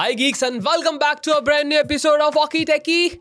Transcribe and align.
Hi, 0.00 0.12
geeks, 0.14 0.42
and 0.42 0.64
welcome 0.64 0.98
back 0.98 1.18
to 1.24 1.32
a 1.36 1.42
brand 1.42 1.68
new 1.68 1.78
episode 1.78 2.22
of 2.26 2.36
Walkie 2.36 2.64
Techie. 2.64 3.16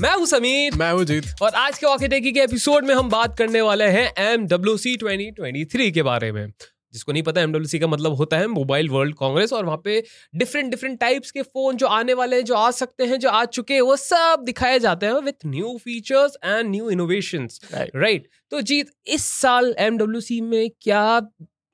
मैं 0.00 0.14
हूँ 0.14 0.26
समीर। 0.26 0.74
मैं 0.74 0.90
हूँ 0.92 1.04
जीत। 1.04 1.24
और 1.42 1.54
आज 1.54 1.78
के 1.78 1.86
वॉकी 1.86 2.08
टेकी 2.08 2.32
के 2.32 2.40
एपिसोड 2.40 2.84
में 2.84 2.94
हम 2.94 3.08
बात 3.10 3.38
करने 3.38 3.60
वाले 3.60 3.84
हैं 3.84 4.12
M 4.24 4.46
W 4.46 4.76
C 4.76 4.96
twenty 4.96 5.30
twenty 5.30 5.64
three 5.64 5.90
के 5.92 6.02
बारे 6.02 6.32
में। 6.32 6.46
जिसको 6.94 7.12
नहीं 7.12 7.22
पता 7.22 7.40
एमडब्ल्यू 7.40 7.80
का 7.80 7.86
मतलब 7.86 8.12
होता 8.12 8.38
है 8.38 8.46
मोबाइल 8.48 8.88
वर्ल्ड 8.88 9.14
कांग्रेस 9.14 9.52
और 9.52 9.64
वहाँ 9.64 9.80
पे 9.84 10.02
डिफरेंट 10.34 10.70
डिफरेंट 10.70 10.98
टाइप्स 11.00 11.30
के 11.30 11.42
फ़ोन 11.42 11.76
जो 11.76 11.86
आने 11.88 12.14
वाले 12.14 12.36
हैं 12.36 12.44
जो 12.44 12.54
आ 12.54 12.70
सकते 12.70 13.06
हैं 13.06 13.18
जो 13.18 13.28
आ 13.30 13.44
चुके 13.50 13.74
हैं 13.74 13.80
वो 13.82 13.96
सब 13.96 14.42
दिखाए 14.46 14.78
जाते 14.78 15.06
हैं 15.06 15.20
with 15.22 15.46
new 15.46 15.76
features 15.84 16.36
and 16.44 16.70
new 16.70 16.90
innovation 16.90 17.48
right 17.72 18.28
तो 18.50 18.60
जीत 18.62 18.90
इस 19.08 19.24
साल 19.32 19.74
एमडब्ल्यू 19.78 20.44
में 20.44 20.70
क्या 20.80 21.04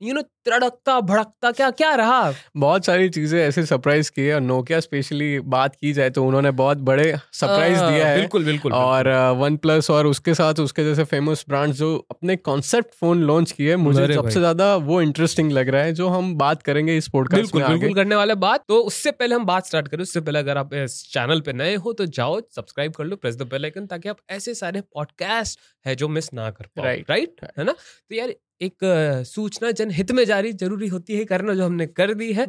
यू 0.01 0.15
नो 0.15 0.23
तड़कता 0.47 1.01
भड़कता 1.03 1.51
क्या 1.53 1.71
क्या 1.73 1.95
रहा? 1.95 2.33
बहुत 2.57 2.85
सारी 2.87 3.09
चीज़ें 3.09 3.39
ऐसे 3.41 3.65
सरप्राइज़ 3.67 4.11
की 4.11 4.23
है 4.23 4.35
और 4.35 4.41
नोकिया 4.41 4.81
स्पेशली 4.81 5.39
बात 5.49 5.75
की 5.77 5.93
जाए 5.93 6.11
तो 6.11 6.25
उन्होंने 6.25 6.51
बहुत 6.51 6.79
बड़े 6.79 7.05
सरप्राइज़ 7.33 7.77
हाँ, 7.77 7.93
दिया 7.93 8.07
है। 8.07 8.17
बिल्कुल 8.17 8.45
बिल्कुल 8.45 8.73
और 8.73 9.09
वन 9.39 9.57
प्लस 9.57 9.91
और 9.91 10.07
उसके 10.07 10.35
साथ 10.35 10.61
उसके 10.61 10.85
जैसे 10.85 11.05
फ़ेमस 11.05 11.45
ब्रांड्स 11.49 11.77
जो 11.77 11.95
अपने 12.11 12.37
कॉन्सेप्ट 12.37 12.95
फ़ोन 12.95 13.23
लॉन्च 13.23 13.53
किए 13.53 13.77
मुझे 13.77 14.07
सबसे 14.15 14.39
ज़्यादा 14.41 14.75
वो 14.77 15.01
इंटरेस्टिंग 15.03 15.53
लग 15.53 15.69
रहा 15.69 15.83
है 15.83 15.93
जो 15.93 16.09
हम 16.09 16.35
बात 16.37 16.63
करेंगे 16.63 16.97
इस 16.97 17.09
पॉडकास्ट 17.09 17.43
बिल्कुल 17.43 17.63
में 17.63 17.71
बिल्कुल 17.71 17.95
करने 17.95 18.17
वाले 18.17 18.35
बात। 18.35 18.65
तो 18.69 18.81
उससे 18.83 19.11
पहले 19.11 19.35
हम 19.35 19.45
बात 19.45 19.67
स्टार्ट 19.67 19.89
करें 19.89 20.03
उससे 20.03 20.21
पहले 20.21 20.39
अगर 20.39 20.59
आप 20.59 20.75
इस 20.75 21.03
चैनल 21.13 21.41
पे 21.41 21.53
नए 21.53 21.75
हो 21.77 21.93
तो 21.93 22.07
जाओ 22.07 22.41
सब्सक्राइब 22.57 22.93
कर 22.93 23.05
लो 23.05 23.17
प्रेस 23.17 23.37
द 23.37 23.43
बेल 23.43 23.65
आइकन 23.65 23.87
ताकि 23.87 24.09
आप 24.09 24.17
ऐसे 24.31 24.55
सारे 24.55 24.81
पॉडकास्ट 24.81 25.61
है 25.87 25.95
जो 25.97 26.09
मिस 26.09 26.33
ना 26.35 26.51
कर 26.51 26.67
पाओ 26.67 26.85
Right. 26.87 27.09
राइट 27.11 27.47
है 27.59 27.65
ना? 27.65 27.73
तो 27.73 28.15
यार 28.15 28.35
एक 28.63 28.85
अ, 28.85 29.23
सूचना 29.23 29.71
जनहित 29.71 30.13
में 30.13 30.25
जारी 30.37 30.53
ज़रूरी 30.65 30.89
होती 30.89 31.17
है 31.17 31.25
करना 31.25 31.55
जो 31.55 31.65
हमने 31.65 31.87
कर 32.01 32.15
दी 32.15 32.33
है। 32.33 32.47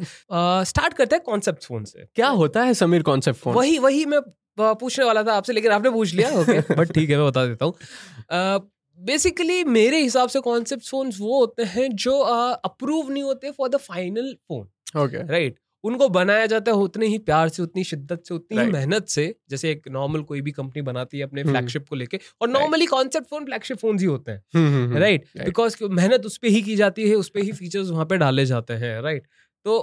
स्टार्ट 0.64 0.94
करते 0.94 1.16
हैं 1.16 1.24
कॉन्सेप्ट 1.24 1.64
फ़ोन 1.64 1.84
से। 1.84 2.08
क्या 2.14 2.28
होता 2.42 2.62
है 2.64 2.74
समीर 2.74 3.02
कॉन्सेप्ट 3.02 3.40
फ़ोन 3.40 3.54
वही 3.54 3.78
वही 3.78 4.04
मैं 4.06 4.20
पूछने 4.58 5.04
वाला 5.04 5.22
था 5.22 5.32
आपसे 5.32 5.52
लेकिन 5.52 5.72
आपने 5.72 5.90
पूछ 5.90 6.14
लिया 6.14 6.30
ओके 6.40 6.60
बट 6.74 6.92
ठीक 6.92 7.10
है 7.10 7.16
मैं 7.16 7.26
बता 7.26 7.44
देता 7.46 7.64
हूँ। 7.64 8.70
बेसिकली 8.98 9.62
मेरे 9.64 10.00
हिसाब 10.00 10.28
से 10.28 10.40
कॉन्सेप्ट 10.40 10.84
फ़ोन 10.84 11.12
वो 11.18 11.38
होते 11.38 11.64
हैं 11.74 11.88
जो 11.96 12.18
अप्रूव 12.18 13.10
नहीं 13.10 13.22
होते 13.22 13.50
for 13.50 13.68
the 13.68 13.76
final 13.82 14.32
phone 14.48 15.02
okay 15.04 15.22
right 15.26 15.58
उनको 15.84 16.08
बनाया 16.08 16.46
जाता 16.46 16.72
है 16.72 16.76
उतने 16.76 17.06
ही 17.06 17.18
प्यार 17.18 17.48
से 17.48 17.62
उतनी 17.62 17.84
शिद्दत 17.84 18.22
से 18.28 18.34
उतनी 18.34 18.58
ही 18.58 18.64
Right. 18.64 18.76
मेहनत 18.76 19.08
से 19.08 19.34
जैसे 19.50 19.70
एक 19.70 19.88
नॉर्मल 19.88 20.22
कोई 20.22 20.40
भी 20.40 20.50
कंपनी 20.50 20.82
बनाती 20.82 21.18
है 21.18 21.24
अपने 21.24 21.40
हम्म। 21.40 21.52
फ्लैगशिप 21.52 21.88
को 21.88 21.96
लेके 21.96 22.20
और 22.40 22.48
normally 22.48 22.86
concept 22.86 23.28
phone 23.28 23.44
flagship 23.44 23.76
phone 23.78 23.98
ही 23.98 24.04
होते 24.04 24.32
हैं। 24.32 24.42
हम्म, 24.54 24.96
राइट 24.98 25.24
बिकॉज़ 25.44 25.76
मेहनत 25.84 26.26
उस 26.26 26.36
पर 26.38 26.48
ही 26.48 26.62
की 26.62 26.76
जाती 26.76 27.08
है 27.08 27.14
उस 27.16 27.28
पर 27.28 27.40
ही 27.40 27.52
फीचर्स 27.52 27.90
वहाँ 27.90 28.04
पे 28.06 28.16
डाले 28.18 28.46
जाते 28.46 28.74
हैं। 28.74 29.00
राइट 29.02 29.26
तो 29.66 29.74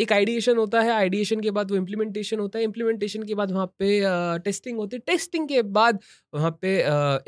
एक 0.00 0.12
आइडिएशन 0.12 0.56
होता 0.56 0.80
है 0.80 0.90
आइडिएशन 0.90 1.40
के 1.40 1.50
बाद 1.50 1.70
वो 1.70 1.76
इम्प्लीमेंटेशन 1.76 2.38
होता 2.38 2.58
है 2.58 2.64
इम्प्लीमेंटेशन 2.64 3.22
के 3.22 3.34
बाद 3.34 3.50
वहाँ 3.52 3.66
पे 3.78 4.00
टेस्टिंग 4.44 4.78
होती 4.78 4.96
है। 4.96 5.02
टेस्टिंग 5.06 5.48
के 5.48 5.62
बाद 5.62 5.98
वहाँ 6.34 6.50
पे 6.62 6.76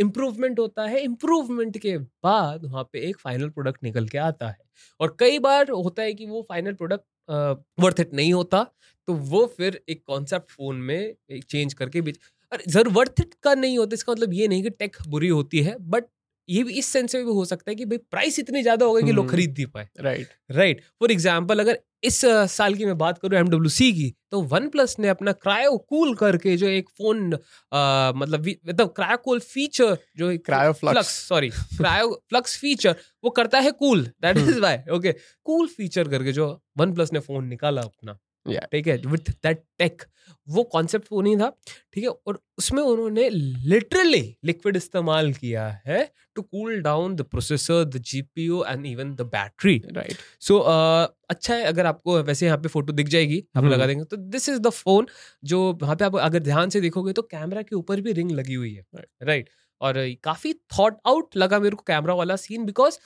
इम्प्रूवमेंट 0.00 0.58
होता 0.58 0.86
है। 0.86 1.00
इम्प्रूवमेंट 1.00 1.78
के 1.78 1.96
बाद 1.98 2.64
वहाँ 2.64 2.84
पे 2.92 3.00
एक 3.08 3.18
फाइनल 3.18 3.48
प्रोडक्ट 3.48 3.82
निकल 3.84 4.06
के 4.08 4.18
आता 4.18 4.48
है। 4.48 4.58
और 5.00 5.16
कई 5.20 5.38
बार 5.38 5.70
होता 5.70 6.02
है 6.02 6.14
कि 6.14 6.26
वो 6.26 6.42
फाइनल 6.48 6.74
प्रोडक्ट 6.74 7.04
वर्थ 7.28 8.00
इट 8.00 8.14
नहीं 8.14 8.32
होता 8.32 8.62
तो 9.08 9.14
वो 9.28 9.46
फिर 9.56 9.80
एक 9.88 10.02
कॉन्सेप्ट 10.06 10.50
फ़ोन 10.50 10.76
में 10.80 10.98
एक 10.98 11.44
चेंज 11.44 11.74
करके 11.74 12.00
बीच 12.00 12.18
अरे 12.52 12.70
ज़रूर 12.70 12.92
वर्थ 12.92 13.20
इट 13.20 13.34
का 13.42 13.54
नहीं 13.54 13.78
होता 13.78 13.94
इसका 13.94 14.12
मतलब 14.12 14.32
ये 14.32 14.48
नहीं 14.48 14.62
कि 14.62 14.70
टेक 14.70 14.96
बुरी 15.08 15.28
होती 15.28 15.62
है 15.62 15.76
बट 15.88 16.04
ये 16.48 16.62
भी 16.64 16.72
इस 16.72 16.86
सेंस 16.86 17.14
में 17.14 17.24
भी 17.24 17.32
हो 17.32 17.44
सकता 17.44 17.70
है 17.70 17.74
कि 17.74 17.84
भाई 17.84 17.98
प्राइस 18.10 18.38
इतनी 18.38 18.62
ज़्यादा 18.62 18.86
हो 18.86 18.94
गई 18.94 19.02
कि 19.02 19.12
लोग 19.12 19.24
हम्म। 19.24 19.32
खरीद 19.32 19.50
नहीं 19.50 19.66
पाए। 19.66 19.88
राइट 20.00 20.28
राइट 20.50 20.80
फॉर 21.00 21.12
एग्ज़ाम्पल 21.12 21.60
अगर 21.60 21.78
इस 22.04 22.20
साल 22.24 22.74
की 22.74 22.84
मैं 22.84 22.98
बात 22.98 23.18
करूँ 23.18 23.38
एम 23.38 23.48
की 23.48 24.14
तो 24.30 24.40
वन 24.42 24.68
प्लस 24.68 24.96
ने 24.98 25.08
अपना 25.08 25.32
क्रायो 25.32 25.76
कूल 25.78 26.14
करके 26.14 26.56
जो 26.56 26.66
एक 26.66 26.88
फ़ोन 26.88 27.34
आ, 27.72 28.12
मतलब 28.12 28.46
मतलब 28.68 28.88
क्रायो 28.88 29.16
कूल 29.16 29.40
फीचर 29.40 29.96
जो 30.16 30.38
cryo 30.38 30.72
flux 30.72 31.28
sorry 31.28 31.48
cryo 31.50 32.22
flux 32.28 32.58
feature 32.58 32.96
वो 33.24 33.30
करता 33.30 33.58
है 33.58 33.70
cool 33.70 34.04
that 34.22 34.36
is 34.38 34.60
why 34.60 34.78
okay 34.90 35.12
cool 35.44 35.66
feature 35.66 36.08
करके 36.08 36.32
जो 36.32 36.60
वन 36.78 36.94
प्लस 36.94 37.12
ने 37.12 37.20
फ़ोन 37.20 37.46
निकाला 37.46 37.82
अपना. 37.82 38.18
ठीक 38.46 38.86
है 38.86 38.96
विथ 39.06 39.30
दैट 39.42 39.62
टेक 39.78 40.02
वो 40.48 40.62
कॉन्सेप्ट 40.64 41.06
फ़ोन 41.06 41.26
ही 41.26 41.36
था 41.36 41.48
ठीक 41.92 42.04
है 42.04 42.10
और 42.26 42.38
उसमें 42.58 42.82
उन्होंने 42.82 43.28
लिटरली 43.30 44.22
लिक्विड 44.44 44.76
इस्तेमाल 44.76 45.32
किया 45.32 45.66
है 45.86 46.02
to 46.36 46.42
cool 46.42 46.80
down 46.82 47.14
the 47.16 47.22
processor 47.24 47.84
the 47.86 48.02
GPU 48.04 48.62
and 48.64 48.86
even 48.86 49.14
the 49.14 49.22
battery 49.32 49.76
right 49.90 50.16
so 50.40 50.58
अच्छा 50.58 51.54
है 51.54 51.64
अगर 51.64 51.86
आपको 51.86 52.22
वैसे 52.22 52.46
यहाँ 52.46 52.58
पे 52.58 52.68
फ़ोटो 52.68 52.92
दिख 52.92 53.08
जाएगी 53.08 53.38
आप 53.40 53.62
हम्म। 53.62 53.72
लगा 53.72 53.86
देंगे 53.86 54.04
तो 54.04 54.16
दिस 54.16 54.48
इज़ 54.48 54.58
द 54.58 54.70
फ़ोन 54.72 55.06
जो 55.44 55.60
वहाँ 55.82 55.96
पे 55.96 56.04
आप 56.04 56.16
अगर 56.18 56.42
ध्यान 56.42 56.70
से 56.70 56.80
देखोगे 56.80 57.12
तो 57.12 57.22
कैमरा 57.30 57.62
के 57.62 57.76
ऊपर 57.76 58.00
भी 58.00 58.12
रिंग 58.12 58.30
लगी 58.32 58.54
हुई 58.54 58.72
है। 58.72 58.82
Right 58.82 59.02
Right. 59.02 59.28
राइट 59.28 59.48
और 59.82 59.94
काफ़ी 60.24 60.52
थॉट 60.78 60.96
आउट 61.06 61.36
लगा 61.36 61.58
मेरे 61.58 61.76
को 61.76 61.82
कैमरा 61.86 62.14
वाला 62.14 62.36
सीन 62.36 62.64
बिकॉज़ 62.64 62.98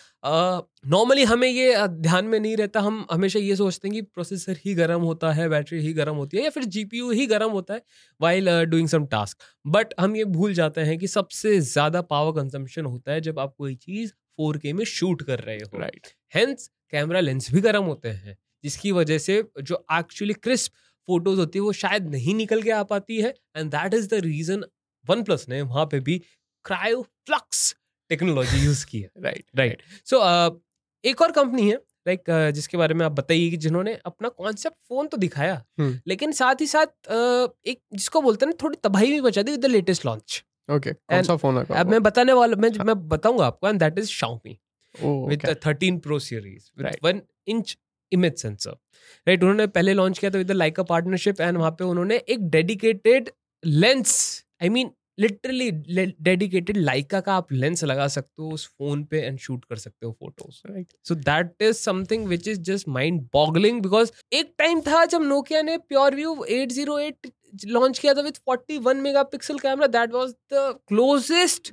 नॉर्मली 0.86 1.24
हमें 1.24 1.48
ये 1.48 1.86
ध्यान 1.88 2.24
में 2.24 2.38
नहीं 2.40 2.56
रहता 2.56 2.80
हम 2.80 3.04
हमेशा 3.12 3.38
ये 3.38 3.56
सोचते 3.56 3.88
हैं 3.88 3.94
कि 3.94 4.02
प्रोसेसर 4.02 4.56
ही 4.64 4.74
गर्म 4.74 5.02
होता 5.02 5.32
है 5.32 5.48
बैटरी 5.48 5.80
ही 5.80 5.92
गर्म 5.92 6.16
होती 6.16 6.36
है 6.36 6.44
या 6.44 6.50
फिर 6.50 6.64
जीपीयू 6.76 7.10
ही 7.10 7.26
गर्म 7.26 7.50
होता 7.50 7.74
है 7.74 7.82
while 8.20 8.50
doing 8.64 8.88
some 8.88 9.06
task 9.06 9.42
but 9.66 9.94
हम 10.00 10.16
ये 10.16 10.24
भूल 10.36 10.54
जाते 10.54 10.80
हैं 10.80 10.98
कि 10.98 11.06
सबसे 11.08 11.58
ज़्यादा 11.62 12.02
पावर 12.04 12.32
कंजम्पशन 12.32 12.84
होता 12.86 13.12
है 13.12 13.20
जब 13.20 13.38
आप 13.38 13.54
कोई 13.58 13.74
चीज़ 13.76 14.12
4K 14.40 14.72
में 14.72 14.84
शूट 14.86 15.22
कर 15.22 15.38
रहे 15.40 15.56
हो। 15.56 15.78
राइट 15.78 16.06
हेंस 16.34 16.70
कैमरा 16.92 17.20
लेंस 17.20 17.50
भी 17.52 17.60
गर्म 17.60 17.84
होते 17.84 18.08
हैं 18.08 18.36
जिसकी 18.64 18.92
वजह 18.92 19.18
से 19.18 19.42
जो 19.62 19.84
एक्चुअली 19.92 20.34
क्रिस्प 20.34 20.72
फ़ोटोज़ 21.08 21.38
होती 21.40 21.58
है 21.58 21.62
वो 21.62 21.72
शायद 21.74 22.08
नहीं 22.10 22.34
निकल 22.34 22.62
के 22.62 22.70
आ 22.70 22.82
पाती 22.84 23.20
है। 23.20 23.34
And 23.56 23.70
that 23.70 23.94
is 23.94 24.08
the 24.08 24.20
reason 24.24 24.64
one 25.04 25.22
plus 25.22 25.46
ने 25.48 25.60
वहाँ 25.62 25.84
पे 25.86 26.00
भी 26.00 26.20
क्रायो 26.66 27.02
फ्लक्स 27.26 27.74
टेक्नोलॉजी 28.10 28.64
यूज़ 28.64 28.86
की 28.86 29.00
है। 29.00 29.10
राइट 29.18 29.44
राइट 29.56 29.82
सो 30.04 30.22
एक 31.04 31.22
और 31.22 31.32
कंपनी 31.32 31.68
है 31.70 31.76
लाइक 32.08 32.20
like, 32.20 32.30
uh, 32.30 32.54
जिसके 32.54 32.76
बारे 32.76 32.94
में 32.94 33.04
आप 33.06 33.12
बताइए 33.12 33.50
कि 33.50 33.56
जिन्होंने 33.56 33.94
अपना 34.06 34.28
कॉन्सेप्ट 34.28 34.76
फ़ोन 34.88 35.06
तो 35.06 35.16
दिखाया 35.16 35.62
हम्म। 35.78 36.00
लेकिन 36.06 36.32
साथ 36.32 36.60
ही 36.60 36.66
साथ 36.66 36.86
uh, 36.86 37.48
एक 37.66 37.80
जिसको 37.92 38.20
बोलते 38.20 38.46
हैं 38.46 38.52
ना 38.52 38.64
थोड़ी 38.64 38.78
तबाही 38.84 39.10
भी 39.12 39.20
मचा 39.20 39.42
दी 39.42 39.50
with 39.50 39.60
the 39.60 39.70
latest 39.70 40.06
launch 40.06 40.42
okay 40.68 40.92
कौन 40.92 41.22
सा 41.22 41.36
फ़ोन 41.36 41.58
है 41.58 41.64
अब 41.80 41.90
मैं 41.90 42.02
बताने 42.02 42.32
वाला 42.32 42.56
मैं 42.56 42.70
मैं 42.84 42.96
बताऊँगा 43.08 43.46
आपको 43.46 43.68
and 43.68 43.78
that 43.80 43.98
is 43.98 44.12
Xiaomi 44.12 44.56
with 44.94 45.44
okay. 45.44 45.48
the 45.48 45.54
13 45.62 45.98
Pro 46.00 46.18
series 46.18 46.70
with 46.76 46.86
Right. 46.86 47.02
one 47.02 47.22
inch 47.46 47.76
image 48.12 48.44
right 48.46 49.42
उन्होंने 49.42 49.66
पहले 49.66 49.94
लॉन्च 49.94 50.18
किया 50.18 50.30
था 50.30 50.38
विद 50.38 50.50
लाइका 50.52 50.82
पार्टनरशिप 50.82 51.40
एंड 51.40 51.58
वहाँ 51.58 51.70
पे 51.70 51.84
उन्होंने 51.84 52.16
एक 52.28 52.48
dedicated 52.50 53.30
lens 53.64 54.14
I 54.62 54.68
mean 54.68 54.90
literally 55.18 55.70
dedicated 56.20 56.76
Leica 56.76 57.20
का 57.20 57.34
आप 57.34 57.52
लेंस 57.52 57.84
लगा 57.84 58.08
सकते 58.08 58.42
हो 58.42 58.50
उस 58.50 58.66
फ़ोन 58.68 59.04
पे 59.04 59.20
एंड 59.20 59.38
शूट 59.38 59.64
कर 59.64 59.76
सकते 59.76 60.06
हो 60.06 60.12
photos. 60.12 60.84
So 61.04 61.14
that 61.14 61.62
is 61.62 61.76
something 61.76 62.26
which 62.26 62.48
is 62.48 62.60
just 62.62 62.88
mind 62.88 63.20
boggling 63.32 63.80
because 63.82 64.12
एक 64.32 64.54
टाइम 64.58 64.80
था 64.80 65.04
जब 65.04 65.22
नोकिया 65.22 65.62
ने 65.62 65.76
प्योर 65.78 66.14
व्यू 66.14 66.34
808 66.50 67.30
लॉन्च 67.66 67.98
किया 67.98 68.14
था 68.14 68.20
with 68.20 68.38
41 68.50 69.00
megapixel 69.00 69.58
camera 69.58 69.86
that 69.86 70.12
was 70.12 70.30
the 70.52 70.78
closest 70.88 71.72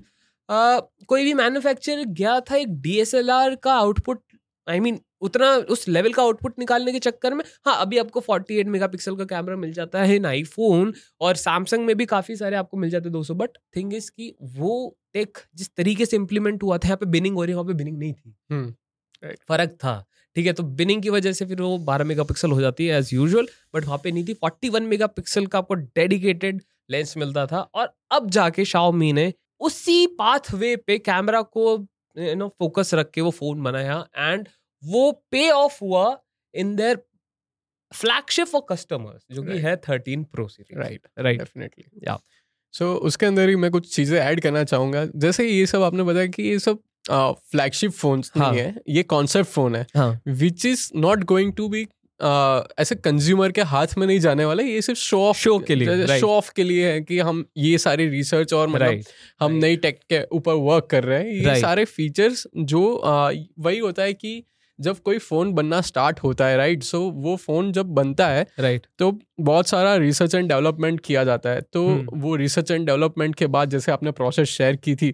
कोई 0.50 1.24
भी 1.24 1.34
मैन्युफैक्चर 1.34 2.04
गया 2.04 2.40
था 2.40 2.56
एक 2.56 2.82
डीएसएलआर 2.82 3.56
का 3.56 3.74
आउटपुट 3.74 4.22
आई 4.68 4.80
मीन 4.80 5.00
उतना 5.24 5.52
उस 5.70 5.88
लेवल 5.88 6.14
का 6.14 6.24
आउटपुट 6.24 6.60
निकालने 6.60 6.92
के 6.92 7.00
चक्कर 7.00 7.34
में 7.34 7.44
हाँ 7.66 7.76
अभी 7.82 7.98
आपको 7.98 8.22
48 8.22 8.66
मेगापिक्सल 8.68 9.16
का 9.16 9.26
कैमरा 9.26 9.56
मिल 9.56 9.74
जाता 9.74 10.04
है 10.04 10.16
इन 10.16 10.26
आईफोन 10.26 10.94
और 11.22 11.36
सैमसंग 11.36 11.86
में 11.86 11.96
भी 11.98 12.06
काफ़ी 12.06 12.36
सारे 12.36 12.56
आपको 12.56 12.78
मिल 12.78 12.90
जाते 12.90 13.10
हैं 13.10 13.16
200 13.16 13.36
बट 13.36 13.58
थिंग 13.76 13.94
इज़ 13.94 14.10
कि 14.12 14.34
वो 14.42 14.74
टेक 15.14 15.38
जिस 15.56 15.70
तरीके 15.78 16.06
से 16.06 16.18
इम्प्लीमेंट 16.18 16.64
हुआ 16.64 16.78
था 16.78 16.88
यहाँ 16.88 16.98
पे 16.98 17.06
बिनिंग 17.06 17.36
हो 17.36 17.44
रही 17.44 17.52
है 17.52 17.56
वहाँ 17.56 17.68
पे 17.68 17.74
बिनिंग 17.74 17.98
नहीं 18.00 18.14
थी। 18.14 18.36
हम्म, 18.52 18.74
फ़र्क 19.50 19.72
था 19.72 20.04
ठीक 20.36 20.46
है 20.46 20.54
तो 20.54 20.64
बिनिंग 20.64 21.02
की 21.04 21.10
वजह 21.10 21.34
से 21.34 21.46
फिर 21.46 21.62
वो 21.62 21.78
12 21.86 22.06
मेगापिक्सल 22.06 22.52
हो 22.52 22.62
जाती 22.62 22.86
है 22.86 22.98
एज 23.00 23.10
यूजुअल 23.14 23.48
बट 23.76 23.86
वहाँ 23.86 23.98
पे 24.04 24.12
नहीं 24.12 24.26
थी। 24.26 24.34
41 24.46 24.82
मेगापिक्सल 24.82 25.46
का 25.46 25.58
आपको 25.58 25.74
डेडिकेटेड 25.74 26.62
लेंस 26.92 27.18
मिलता 27.18 27.46
था 27.46 27.60
और 27.76 27.94
अब 28.12 28.30
जाके 28.30 28.66
Xiaomi 28.66 29.12
ने 29.14 29.34
उसी 29.60 30.06
पाथवे 30.08 30.76
पे 30.76 30.98
कैमरा 30.98 31.42
को 31.42 31.78
यू 32.18 32.36
नो 32.36 32.48
फोकस 32.60 32.94
रख 32.94 33.12
के 33.12 33.22
वो 33.22 33.30
फ़ोन 33.32 33.64
बनाया 33.64 34.06
एंड 34.18 34.48
वो 34.84 35.12
पे 35.32 35.50
ऑफ़ 35.50 35.78
हुआ 35.82 36.06
in 36.54 36.76
their 36.76 36.98
flagship 37.92 38.48
for 38.48 38.62
customers 38.70 39.26
जो 39.32 39.44
कि 39.44 39.58
है 39.58 39.76
13 39.82 40.24
pro 40.34 40.48
series 40.48 40.80
right 40.80 41.08
right 41.20 41.40
definitely 41.40 41.84
Yeah. 42.08 42.18
So 42.74 42.94
उसके 43.08 43.26
अंदर 43.26 43.50
ही 43.50 43.56
मैं 43.56 43.70
कुछ 43.72 43.96
चीज़ें 43.96 44.20
ऐड 44.20 44.40
करना 44.42 44.64
चाहूँगा। 44.64 45.06
जैसे 45.16 45.48
ये 45.48 45.66
सब 45.66 45.82
आपने 45.84 46.04
बताया 46.04 46.28
कि 46.28 46.44
ये 46.44 46.60
सब 46.60 46.80
फ्लैगशिप 47.52 47.92
फोन्स 47.92 48.32
हाँ. 48.36 48.52
नहीं 48.52 48.62
है। 48.62 48.76
ये 48.90 49.04
कॉन्सेप्ट 49.04 49.50
फ़ोन 49.50 49.76
है 49.76 49.86
हाँ। 49.96 50.22
Which 50.28 50.66
is 50.66 50.90
not 50.96 51.24
going 51.24 51.54
to 51.54 51.68
be 51.70 51.82
ऐसे 52.80 52.96
कंज्यूमर 52.96 53.52
के 53.52 53.62
हाथ 53.62 53.88
में 53.98 54.06
नहीं 54.08 54.20
जाने 54.20 54.46
वाला 54.46 54.64
ये 54.64 54.82
सिर्फ़ 54.82 55.00
शो 55.00 55.20
ऑफ़ 55.22 55.38
शो 55.38 55.58
के 55.60 55.76
लिए, 55.76 56.20
शो 56.20 56.30
ऑफ़ 56.30 56.52
के 56.56 56.64
लिए 56.64 56.92
है 56.92 57.02
कि 57.02 57.20
हम 57.20 57.44
ये 57.58 57.78
सारी 57.78 58.08
रिसर्च 58.10 58.54
और 58.54 58.68
मतलब 58.68 58.82
राइट 58.82 59.06
हम 59.40 59.52
right. 59.52 59.62
नई 59.62 59.76
टेक 59.78 60.00
के 60.10 60.24
ऊपर 60.36 60.54
वर्क 60.70 60.88
कर 60.92 61.04
रहे 61.04 61.20
हैं। 61.20 61.34
ये 61.34 61.44
Right. 61.44 61.62
सारे 61.62 61.86
फीचर्स 61.86 62.48
जो 62.58 62.82
uh, 63.06 63.38
वही 63.60 63.80
होता 63.80 64.04
है 64.04 64.14
कि 64.14 64.44
जब 64.82 64.98
कोई 65.00 65.18
फ़ोन 65.18 65.54
बनना 65.54 65.82
स्टार्ट 65.82 66.20
होता 66.20 66.46
है 66.46 66.58
राइट 66.58 66.84
सो 66.84 67.00
वो 67.00 67.36
फ़ोन 67.36 67.72
जब 67.72 67.86
बनता 67.86 68.28
है 68.28 68.48
राइट 68.60 68.88
तो 69.00 69.20
बहुत 69.40 69.68
सारा 69.68 69.96
रिसर्च 69.96 70.36
एंड 70.36 70.50
डेवलपमेंट 70.50 71.00
किया 71.00 71.24
जाता 71.24 71.50
है। 71.50 71.62
तो 71.62 71.88
हम्म। 71.88 72.20
वो 72.20 72.36
रिसर्च 72.36 72.72
एंड 72.72 72.86
डेवलपमेंट 72.86 73.36
के 73.36 73.48
बाद 73.48 73.70
जैसे 73.70 73.92
आपने 73.92 74.12
प्रोसेस 74.12 74.50
शेयर 74.50 74.76
की 74.76 74.96
थी 74.96 75.14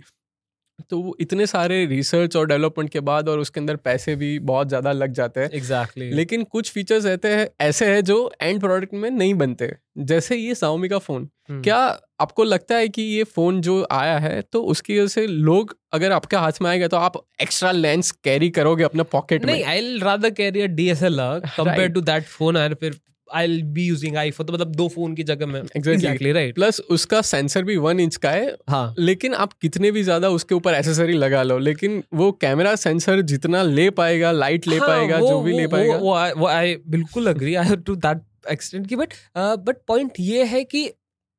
तो 0.82 1.00
वो 1.00 1.16
इतने 1.20 1.46
सारे 1.48 1.86
रिसर्च 1.86 2.36
और 2.36 2.48
डेवलपमेंट 2.48 2.90
के 2.90 3.00
बाद 3.02 3.30
और 3.30 3.40
उसके 3.40 3.60
अंदर 3.60 3.76
पैसे 3.82 4.16
भी 4.16 4.38
बहुत 4.46 4.68
ज़्यादा 4.68 4.92
लग 4.94 5.14
जाते 5.14 5.40
हैं 5.40 5.50
एग्जैक्टली 5.50 6.06
exactly. 6.06 6.18
लेकिन 6.18 6.44
कुछ 6.46 6.72
फीचर्स 6.72 7.06
ऐसे 7.08 7.34
हैं 7.34 7.50
ऐसे 7.62 7.86
हैं 7.86 8.04
जो 8.04 8.32
एंड 8.42 8.60
प्रोडक्ट 8.60 8.94
में 8.94 9.10
नहीं 9.12 9.34
बनते 9.36 9.72
जैसे 10.06 10.36
ये 10.36 10.56
साउमी 10.56 10.90
का 10.90 10.98
फ़ोन 11.00 11.28
हम्म। 11.50 11.62
क्या 11.62 11.78
आपको 12.22 12.44
लगता 12.44 12.76
है 12.76 12.88
कि 12.90 13.02
ये 13.02 13.24
फ़ोन 13.26 13.62
जो 13.62 13.86
आया 13.92 14.18
है 14.20 14.42
तो 14.44 14.62
उसकी 14.66 15.00
वजह 15.00 15.08
से 15.08 15.26
लोग 15.28 15.78
अगर 15.94 16.12
आपके 16.12 16.38
हाथ 16.38 16.62
में 16.62 16.70
आएगा 16.70 16.88
तो 16.88 16.98
आप 17.00 17.22
एक्स्ट्रा 17.42 17.72
लेंस 17.74 18.12
कैरी 18.24 18.50
करोगे 18.52 18.84
अपने 18.84 19.04
पॉकेट 19.12 19.46
नहीं 19.46 19.56
में 19.58 19.70
I 19.70 19.98
rather 20.00 20.30
carry 20.32 20.62
a 20.62 20.68
DSLR 20.72 21.40
compare. 21.40 21.90
To 21.90 22.02
that 22.04 22.24
phone 22.26 22.58
और 22.58 22.74
फिर 22.74 23.00
आई 23.36 23.62
बी 23.64 23.86
यूजिंग 23.86 24.18
आईफोन 24.18 24.48
तो 24.48 24.54
मतलब 24.54 24.72
दो 24.76 24.88
फ़ोन 24.88 25.16
की 25.16 25.24
जगह 25.24 25.46
में। 25.46 25.62
Exactly. 25.62 25.88
एग्जैक्टली 25.88 26.32
राइट 26.32 26.56
प्लस 26.56 26.80
उसका 26.90 27.22
सेंसर 27.22 27.64
भी 27.64 27.78
वन 27.78 28.00
इंच 28.00 28.16
का 28.16 28.32
है। 28.32 28.56
हाँ। 28.70 28.94
लेकिन 29.00 29.34
आप 29.34 29.54
कितने 29.54 29.92
भी 29.92 30.04
ज़्यादा 30.04 30.30
उसके 30.30 30.56
ऊपर 30.56 30.74
एसेसरी 30.74 31.14
लगा 31.14 31.44
लो 31.44 31.58
लेकिन 31.60 32.04
वो 32.14 32.32
कैमरा 32.32 32.76
सेंसर 32.76 33.22
जितना 33.22 33.64
ले 33.64 33.90
पाएगा 33.90 34.32
लाइट 34.32 34.68
ले 34.68 34.78
हाँ, 34.78 34.88
पाएगा 34.88 35.18
वो- 35.18 35.30
जो 35.30 35.42
भी 35.42 35.52
वो- 35.52 35.62
ले 35.62 35.68
पाएगा। 35.68 35.96
वो 35.96 36.16
I- 36.18 36.38
वो 36.38 36.48
आई 36.48 36.76
बिल्कुल 36.88 37.28
agree 37.28 37.56
I 37.56 37.76
to 37.76 37.96
that 37.96 38.22
extent 38.52 38.88
की 38.88 38.96
बट 38.96 39.14
बट 39.38 39.78
पॉइंट 39.88 40.14
ये 40.20 40.44
है 40.44 40.64
कि 40.64 40.90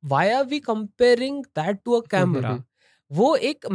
why 0.04 0.31
are 0.31 0.44
we 0.44 0.58
comparing 0.60 1.44
that 1.58 1.78
to 1.84 1.92
a 1.92 2.06
camera 2.10 2.62
वो 3.10 3.34
एक 3.37 3.66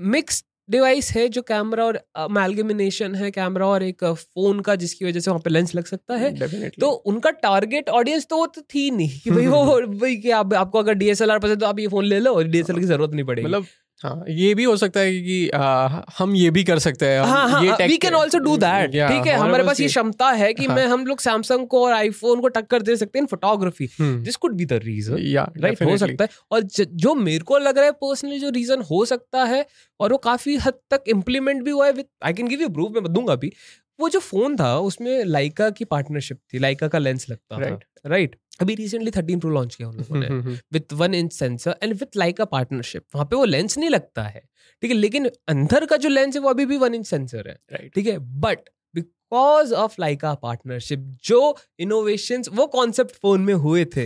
मिक्स 0.00 0.44
डिवाइस 0.70 1.10
है 1.12 1.28
जो 1.28 1.42
कैमरा 1.42 1.84
और 1.84 2.00
अमेलगमिनेशन 2.16 3.14
है 3.14 3.30
कैमरा 3.30 3.66
और 3.66 3.82
एक 3.82 4.04
फ़ोन 4.04 4.60
का 4.60 4.74
जिसकी 4.74 5.04
वजह 5.04 5.20
से 5.20 5.30
वहाँ 5.30 5.40
पे 5.44 5.50
लेंस 5.50 5.74
लग 5.74 5.84
सकता 5.84 6.16
है। 6.16 6.34
Definitely. 6.34 6.80
तो 6.80 6.90
उनका 6.90 7.30
टारगेट 7.30 7.88
ऑडियंस 7.88 8.26
तो 8.30 8.36
वो 8.36 8.46
तो 8.46 8.60
थी 8.60 8.90
नहीं। 8.90 9.20
कि 9.20 9.30
भाई 9.30 9.46
वो 9.46 9.80
भाई 9.86 10.16
कि 10.16 10.30
आप 10.30 10.54
आपको 10.54 10.78
अगर 10.78 10.94
डीएसएलआर 10.94 11.38
पसंद 11.38 11.60
तो 11.60 11.66
आप 11.66 11.78
ये 11.78 11.86
फ़ोन 11.86 12.04
ले 12.04 12.18
लो 12.20 12.34
और 12.34 12.44
डीएसएलआर 12.44 12.80
की 12.80 12.86
ज़रूरत 12.86 13.10
नहीं 13.10 13.24
पड़ेगी। 13.24 13.48
मतलब 13.48 13.66
हाँ 14.04 14.24
ये 14.28 14.54
भी 14.54 14.64
हो 14.64 14.76
सकता 14.76 15.00
है 15.00 15.20
कि 15.20 15.48
आ, 15.48 15.88
हम 16.18 16.34
ये 16.36 16.50
भी 16.50 16.64
कर 16.64 16.78
सकते 16.78 17.06
हैं 17.06 17.20
हाँ 17.20 17.48
हाँ 17.48 17.62
ये 17.64 17.86
we 17.86 17.96
can 17.96 18.14
also 18.14 18.38
do 18.38 18.56
that 18.56 18.90
ठीक 18.90 19.26
है 19.26 19.34
हमारे 19.36 19.64
पास 19.64 19.80
ये 19.80 19.86
क्षमता 19.86 20.30
है 20.30 20.52
कि 20.54 20.64
हाँ। 20.64 20.76
मैं 20.76 20.86
हम 20.86 21.06
लोग 21.06 21.20
सैमसंग 21.20 21.66
को 21.66 21.84
और 21.84 21.92
आईफोन 21.92 22.40
को 22.40 22.48
टक्कर 22.48 22.82
दे 22.82 22.96
सकते 22.96 23.18
हैं 23.18 23.22
in 23.22 23.26
photography 23.26 23.88
this 24.00 24.36
could 24.36 24.54
be 24.54 24.64
the 24.64 24.72
reason 24.72 25.16
right 25.60 25.82
हो 25.82 25.96
सकता 25.96 26.24
है। 26.24 26.30
और 26.50 26.62
ज- 26.62 26.86
जो 27.04 27.14
मेरे 27.14 27.44
को 27.44 27.58
लग 27.58 27.76
रहा 27.76 27.86
है 27.86 27.92
पर्सनली 27.92 28.38
जो 28.38 28.50
रीजन 28.50 28.82
हो 28.82 29.04
सकता 29.04 29.44
है 29.44 29.66
और 30.00 30.12
वो 30.12 30.18
काफ़ी 30.18 30.56
हद 30.56 30.74
तक 30.90 31.04
इम्प्लीमेंट 31.08 31.62
भी 31.62 31.70
हुआ 31.70 31.86
है 31.86 31.92
with 31.92 32.06
I 32.24 32.32
can 32.32 32.48
give 32.48 32.60
you 32.60 32.68
proof 32.68 32.92
मैं 32.92 33.12
दूँगा 33.12 33.34
भी 33.34 33.52
वो 34.00 34.08
जो 34.08 34.20
फ़ोन 34.20 34.56
था 34.56 34.76
उसमें 34.80 35.24
लाइका 35.26 35.70
की 35.70 35.84
पार्टनरशिप 35.86 36.38
थी। 36.52 36.58
लाइका 36.58 36.88
का 36.88 36.98
लेंस 36.98 37.28
लगता 37.30 37.56
था। 37.56 37.64
Right. 37.64 37.84
राइट 38.06 38.36
अभी 38.60 38.74
रिसेंटली 38.74 39.10
थर्टीन 39.10 39.40
प्रो 39.40 39.50
लॉन्च 39.50 39.74
किया 39.74 39.88
उन 39.88 39.96
लोगों 39.96 40.18
ने 40.18 40.28
with 40.72 40.92
one 40.92 41.14
inch 41.14 41.32
sensor 41.32 41.76
and 41.82 41.92
with 41.94 42.16
Leica 42.16 42.44
partnership 42.46 43.04
वहाँ 43.14 43.26
पे 43.26 43.36
वो 43.36 43.44
लेंस 43.44 43.78
नहीं 43.78 43.90
लगता 43.90 44.22
है। 44.22 44.42
ठीक 44.82 44.90
है 44.90 44.96
लेकिन 44.96 45.30
अंदर 45.48 45.86
का 45.86 45.96
जो 45.96 46.08
लेंस 46.08 46.34
है 46.36 46.40
वो 46.42 46.50
अभी 46.50 46.66
भी 46.66 46.76
वन 46.76 46.94
इंच 46.94 47.06
सेंसर 47.06 47.48
है। 47.48 47.88
ठीक 47.88 48.06
है? 48.06 48.18
But 48.18 48.68
because 48.94 49.74
of 49.74 49.94
Leica 50.00 50.34
partnership 50.34 51.00
जो 51.24 51.56
इनोवेशंस 51.78 52.48
वो 52.52 52.66
कॉन्सेप्ट 52.66 53.16
फ़ोन 53.16 53.40
में 53.40 53.54
हुए 53.54 53.84
थे 53.86 54.04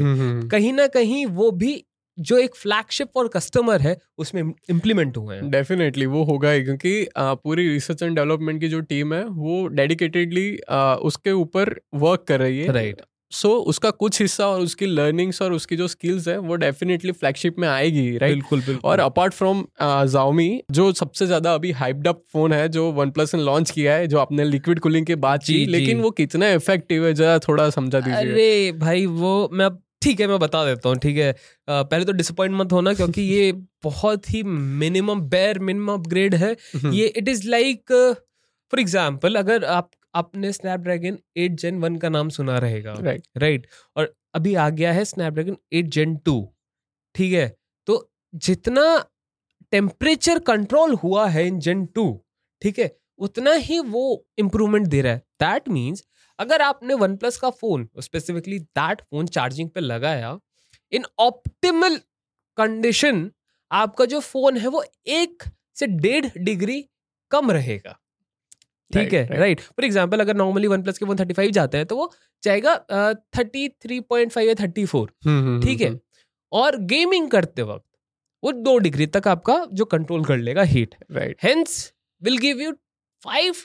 कहीं 0.48 0.72
ना 0.72 0.86
कहीं 0.86 1.24
वो 1.26 1.50
भी 1.52 1.74
जो 2.18 2.38
एक 2.38 2.54
फ्लैगशिप 2.54 3.16
और 3.16 3.28
कस्टमर 3.28 3.80
है 3.80 3.96
उसमें 4.18 4.42
इम्प्लीमेंट 4.70 5.16
हुए 5.16 5.36
हैं। 5.36 5.50
डेफिनेटली 5.50 6.06
वो 6.06 6.22
होगा 6.24 6.50
ही 6.50 6.62
क्योंकि 6.64 7.06
आ, 7.06 7.34
पूरी 7.34 7.68
रिसर्च 7.68 8.02
एंड 8.02 8.16
डेवलपमेंट 8.16 8.60
की 8.60 8.68
जो 8.68 8.80
टीम 8.82 9.14
है 9.14 9.24
वो 9.24 9.66
डेडिकेटेडली 9.68 10.50
उसके 11.04 11.32
ऊपर 11.32 11.74
वर्क 11.96 12.24
कर 12.28 12.40
रही 12.40 12.60
है। 12.60 12.72
Right 12.72 12.94
right. 12.94 13.08
सो 13.32 13.48
so, 13.48 13.54
उसका 13.54 13.90
कुछ 13.90 14.20
हिस्सा 14.20 14.46
और 14.46 14.60
उसकी 14.60 14.86
लर्निंग्स 14.86 15.40
और 15.42 15.52
उसकी 15.52 15.76
जो 15.76 15.86
स्किल्स 15.88 16.26
है 16.28 16.36
वो 16.38 16.54
डेफिनेटली 16.54 17.12
फ्लैगशिप 17.12 17.58
में 17.58 17.66
आएगी 17.68 18.16
राइट 18.18 18.34
बिल्कुल 18.34 18.60
बिल्कुल। 18.60 18.90
और 18.90 19.00
अपार्ट 19.00 19.32
फ्रॉम 19.32 19.64
जाओमी 19.82 20.62
जो 20.70 20.92
सबसे 20.92 21.26
ज़्यादा 21.26 21.54
अभी 21.54 21.70
हाइप्ड 21.72 22.08
अप 22.08 22.22
फ़ोन 22.32 22.52
है 22.52 22.68
जो 22.68 22.90
वन 22.92 23.10
प्लस 23.10 23.34
ने 23.34 23.42
लॉन्च 23.42 23.70
किया 23.70 23.94
है 23.94 24.06
जो 24.06 24.18
आपने 24.18 24.44
लिक्विड 24.44 24.80
कूलिंग 24.80 25.06
के 25.06 25.14
जी, 25.14 25.54
की 25.54 25.64
लेकिन 25.66 26.00
वो 26.00 26.10
कितना 26.10 26.50
इफ़ेक्टिव 26.50 27.06
है 27.06 27.12
जरा 27.14 27.38
थोड़ा 27.38 27.68
समझा 27.70 28.00
दीजिए। 28.00 28.20
अरे 28.20 28.72
भाई 28.72 29.06
वो 29.06 29.48
मैं 29.52 29.68
ठीक 30.04 30.20
है 30.20 30.26
मैं 30.26 30.38
बता 30.38 30.64
देता 30.64 30.88
हूँ 30.88 30.98
ठीक 30.98 31.16
है। 31.16 31.30
अ, 31.32 31.36
पहले 31.68 32.04
तो 32.04 32.12
डिसअपॉइंट 32.12 32.54
मत 32.54 32.72
होना 32.72 32.94
क्योंकि 32.94 33.22
ये 33.22 33.52
बहुत 33.84 34.30
ही 34.30 34.42
मिनिमम 34.82 35.20
बेयर 35.30 35.58
मिनिमम 35.58 35.92
अपग्रेड 35.92 36.34
है। 36.34 36.56
ये 36.92 37.06
it 37.06 37.28
is 37.28 37.48
like 37.48 37.92
for 38.72 38.80
example 38.80 39.34
अगर 39.36 39.64
आप 39.64 39.90
आपने 40.14 40.52
स्नैपड्रैगन 40.52 41.18
8 41.38 41.54
जेन 41.60 41.80
1 41.80 42.00
का 42.00 42.08
नाम 42.08 42.28
सुना 42.28 42.58
रहेगा 42.58 42.92
राइट 42.92 43.06
right. 43.06 43.42
Right 43.42 43.60
right? 43.60 43.72
और 43.96 44.14
अभी 44.34 44.54
आ 44.54 44.68
गया 44.70 44.92
है 44.92 45.04
स्नैपड्रैगन 45.04 45.56
एट 45.72 45.86
जेन 45.88 46.16
टू 46.16 46.36
ठीक 47.14 47.32
है? 47.32 47.48
तो 47.86 48.10
जितना 48.34 48.84
टेम्परेचर 49.72 50.38
कंट्रोल 50.38 50.94
हुआ 50.94 51.26
है 51.28 51.46
इन 51.46 51.58
जेन 51.60 51.84
टू 51.86 52.06
ठीक 52.62 52.78
है 52.78 52.90
उतना 53.18 53.52
ही 53.52 53.78
वो 53.78 54.04
इम्प्रूवमेंट 54.38 54.86
दे 54.86 55.00
रहा 55.02 55.12
है। 55.12 55.18
दैट 55.40 55.68
मीन्स 55.68 56.04
अगर 56.38 56.62
आपने 56.62 56.94
वन 56.94 57.16
प्लस 57.16 57.36
का 57.38 57.50
phone 57.52 57.88
specifically 58.02 58.58
that 58.58 59.00
phone 59.00 59.26
charging 59.36 59.68
पे 59.70 59.80
लगाया 59.80 60.38
इन 60.92 61.04
ऑप्टिमल 61.20 61.96
कंडीशन 62.58 63.30
आपका 63.70 64.04
जो 64.04 64.20
फ़ोन 64.20 64.56
है 64.56 64.68
वो 64.68 64.84
एक 65.18 65.42
से 65.76 65.86
डेढ़ 65.86 66.26
डिग्री 66.38 66.80
कम 67.30 67.50
रहेगा। 67.50 67.98
ठीक 68.90 69.12
है? 69.12 69.26
राइट 69.38 69.60
फॉर 69.60 69.84
एग्ज़ाम्पल 69.84 70.20
अगर 70.20 70.36
नॉर्मली 70.36 70.66
वन 70.68 70.82
प्लस 70.82 70.98
के 70.98 71.06
फ़ोन 71.06 71.18
थर्टी 71.18 71.34
फाइव 71.34 71.50
जाते 71.50 71.76
हैं 71.78 71.86
तो 71.86 71.96
वो 71.96 72.12
जाएगा 72.42 72.76
थर्टी 73.38 73.68
थ्री 73.82 74.00
पॉइंट 74.02 74.32
फाइव 74.32 74.48
या 74.48 74.54
थर्टी 74.60 74.84
फोर 74.86 75.10
ठीक 75.64 75.80
है? 75.80 75.98
और 76.52 76.76
गेमिंग 76.92 77.30
करते 77.30 77.62
वक्त 77.62 77.86
वो 78.42 78.52
दो 78.52 78.76
डिग्री 78.78 79.06
तक 79.08 79.28
आपका 79.28 79.64
जो 79.72 79.84
कंट्रोल 79.86 80.24
कर 80.24 80.36
लेगा 80.38 80.62
heat 80.72 80.94
right 81.12 81.40
hence 81.44 81.76
will 82.22 82.38
give 82.42 82.60
you 82.62 82.72
5 83.22 83.58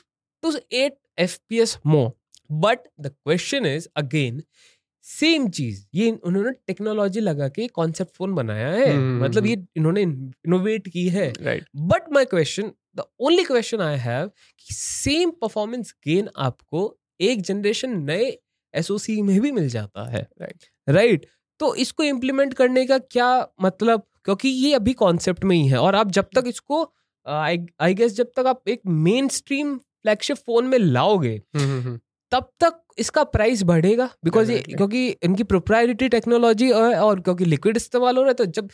to 0.44 0.50
8 0.78 0.96
fps 1.26 1.76
more 1.92 2.10
but 2.50 2.78
the 3.02 3.08
question 3.08 3.66
is 3.66 3.88
again 3.98 4.42
same 5.06 5.48
चीज़ 5.50 5.86
ये 5.96 6.10
उन्होंने 6.12 6.52
टेक्नोलॉजी 6.68 7.20
लगा 7.20 7.48
के 7.50 7.68
कॉन्सेप्ट 7.68 8.16
फ़ोन 8.16 8.34
बनाया 8.36 8.68
है। 8.70 8.92
हम्म, 8.94 9.24
मतलब 9.24 9.46
ये 9.46 9.54
इन्होंने 9.78 10.02
इनोवेट 10.02 10.88
की 10.88 11.08
है। 11.10 11.32
But 11.88 12.12
my 12.14 12.26
question 12.26 12.72
the 12.96 13.04
only 13.20 13.44
question 13.44 13.82
I 13.82 13.98
have 13.98 14.28
कि 14.60 14.74
सेम 14.74 15.32
परफॉर्मेंस 15.42 15.94
गेन 16.08 16.30
आपको 16.38 16.84
एक 17.22 17.42
जनरेशन 17.42 17.98
नए 18.04 18.38
एसओसी 18.74 19.22
में 19.22 19.40
भी 19.42 19.52
मिल 19.52 19.70
जाता 19.70 20.10
है। 20.10 20.22
Right 20.42 20.54
Right. 20.54 20.96
राइट 20.96 21.26
तो 21.60 21.74
इसको 21.76 22.04
इम्प्लीमेंट 22.04 22.54
करने 22.54 22.86
का 22.86 22.98
क्या 22.98 23.30
मतलब? 23.62 24.04
क्योंकि 24.26 24.50
ये 24.50 24.74
अभी 24.74 24.94
कॉन्सेप्ट 24.94 25.44
में 25.44 25.56
ही 25.56 25.68
है। 25.68 25.78
और 25.78 25.96
आप 25.96 26.12
जब 26.12 26.30
तक 26.36 26.44
इसको 26.48 26.84
आई 27.26 27.94
गेस 27.94 28.14
जब 28.16 28.32
तक 28.36 28.46
आप 28.48 28.70
एक 28.70 28.82
मेन 28.88 29.28
स्ट्रीम 29.30 29.78
फ्लैगशिप 29.78 30.38
फ़ोन 30.38 30.68
में 30.68 30.78
लाओगे 30.78 31.42
तब 32.32 32.50
तक 32.60 32.80
इसका 32.98 33.24
प्राइस 33.26 33.64
बढ़ेगा। 33.64 34.10
बिकॉज़ 34.26 34.52
ये 34.52 34.60
क्योंकि 34.62 35.08
इनकी 35.10 35.44
प्रोप्राइटरी 35.46 36.10
टेक्नोलॉजी 36.10 36.70
और, 36.72 36.96
और 36.96 37.20
क्योंकि 37.22 37.46
लिक्विड 37.46 37.78
इस्तेमाल 37.78 38.18
हो 38.18 38.22
रहा 38.22 38.30
है 38.30 38.34
तो 38.36 38.46
जब 38.48 38.70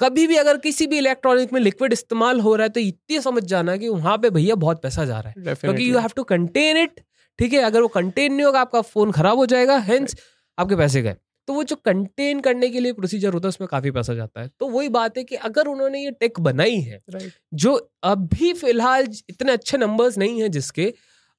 कभी 0.00 0.26
भी 0.26 0.36
अगर 0.36 0.56
किसी 0.58 0.86
भी 0.86 0.98
इलेक्ट्रॉनिक 0.98 1.52
में 1.52 1.60
लिक्विड 1.60 1.92
इस्तेमाल 1.92 2.40
हो 2.40 2.54
रहा 2.56 2.64
है 2.64 2.68
तो 2.68 2.80
इतनी 2.80 3.20
समझ 3.20 3.42
जाना 3.44 3.76
कि 3.76 3.88
वहाँ 3.88 4.16
पे 4.18 4.30
भैया 4.30 4.54
बहुत 4.56 4.82
पैसा 4.82 5.04
जा 5.04 5.18
रहा 5.18 5.28
है। 5.28 5.34
Definitely. 5.34 5.60
क्योंकि 5.60 5.90
you 5.90 5.98
have 5.98 6.10
to 6.16 6.22
contain 6.24 6.76
it 6.76 7.00
ठीक 7.38 7.52
है? 7.52 7.60
अगर 7.60 7.82
वो 7.82 7.88
कंटेन 7.88 8.32
नहीं 8.32 8.44
होगा 8.46 8.60
आपका 8.60 8.80
फ़ोन 8.82 9.12
खराब 9.12 9.38
हो 9.38 9.46
जाएगा 9.46 9.76
हेंस 9.78 10.10
right. 10.10 10.24
आपके 10.58 10.76
पैसे 10.76 11.02
गए। 11.02 11.16
तो 11.48 11.54
वो 11.54 11.62
जो 11.64 11.76
कंटेन 11.76 12.40
करने 12.40 12.68
के 12.68 12.80
लिए 12.80 12.92
प्रोसीजर 12.92 13.32
होता 13.32 13.46
है 13.46 13.48
उसमें 13.48 13.68
काफ़ी 13.68 13.90
पैसा 13.90 14.14
जाता 14.14 14.40
है। 14.40 14.50
तो 14.60 14.68
वही 14.68 14.88
बात 14.88 15.18
है 15.18 15.24
कि 15.24 15.34
अगर 15.36 15.66
उन्होंने 15.66 16.02
ये 16.04 16.10
टेक 16.10 16.40
बनाई 16.40 16.76
है 16.80 17.00
राइट 17.10 17.32
जो 17.54 17.74
अभी 18.04 18.52
फ़िलहाल 18.54 19.08
इतने 19.28 19.52
अच्छे 19.52 19.78
नंबर्स 19.78 20.18
नहीं 20.18 20.40
है 20.42 20.48
जिसके 20.48 20.92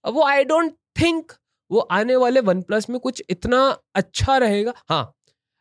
वो 0.04 0.24
आई 0.24 0.44
डोंट 0.44 0.74
थिंक 1.02 1.32
वो 1.72 1.80
आने 1.80 2.16
वाले 2.16 2.40
वन 2.40 2.62
प्लस 2.62 2.90
में 2.90 3.00
कुछ 3.00 3.24
इतना 3.30 3.60
अच्छा 3.96 4.38
रहेगा। 4.38 4.74
हाँ 4.90 5.14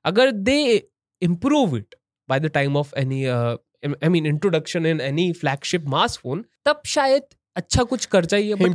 अगर 0.04 0.30
they 0.30 0.88
improve 1.22 1.76
it 1.76 1.94
by 2.28 2.40
the 2.40 2.46
time 2.46 2.76
of 2.76 2.94
any 2.96 3.24
I 3.26 4.08
mean 4.08 4.26
introduction 4.26 4.86
in 4.86 5.00
any 5.00 5.32
flagship 5.32 5.84
mass 5.88 6.16
phone 6.16 6.44
तब 6.64 6.82
शायद 6.86 7.22
अच्छा 7.56 7.82
कुछ 7.82 8.06
कर 8.06 8.24
जाइए 8.24 8.54
but 8.54 8.66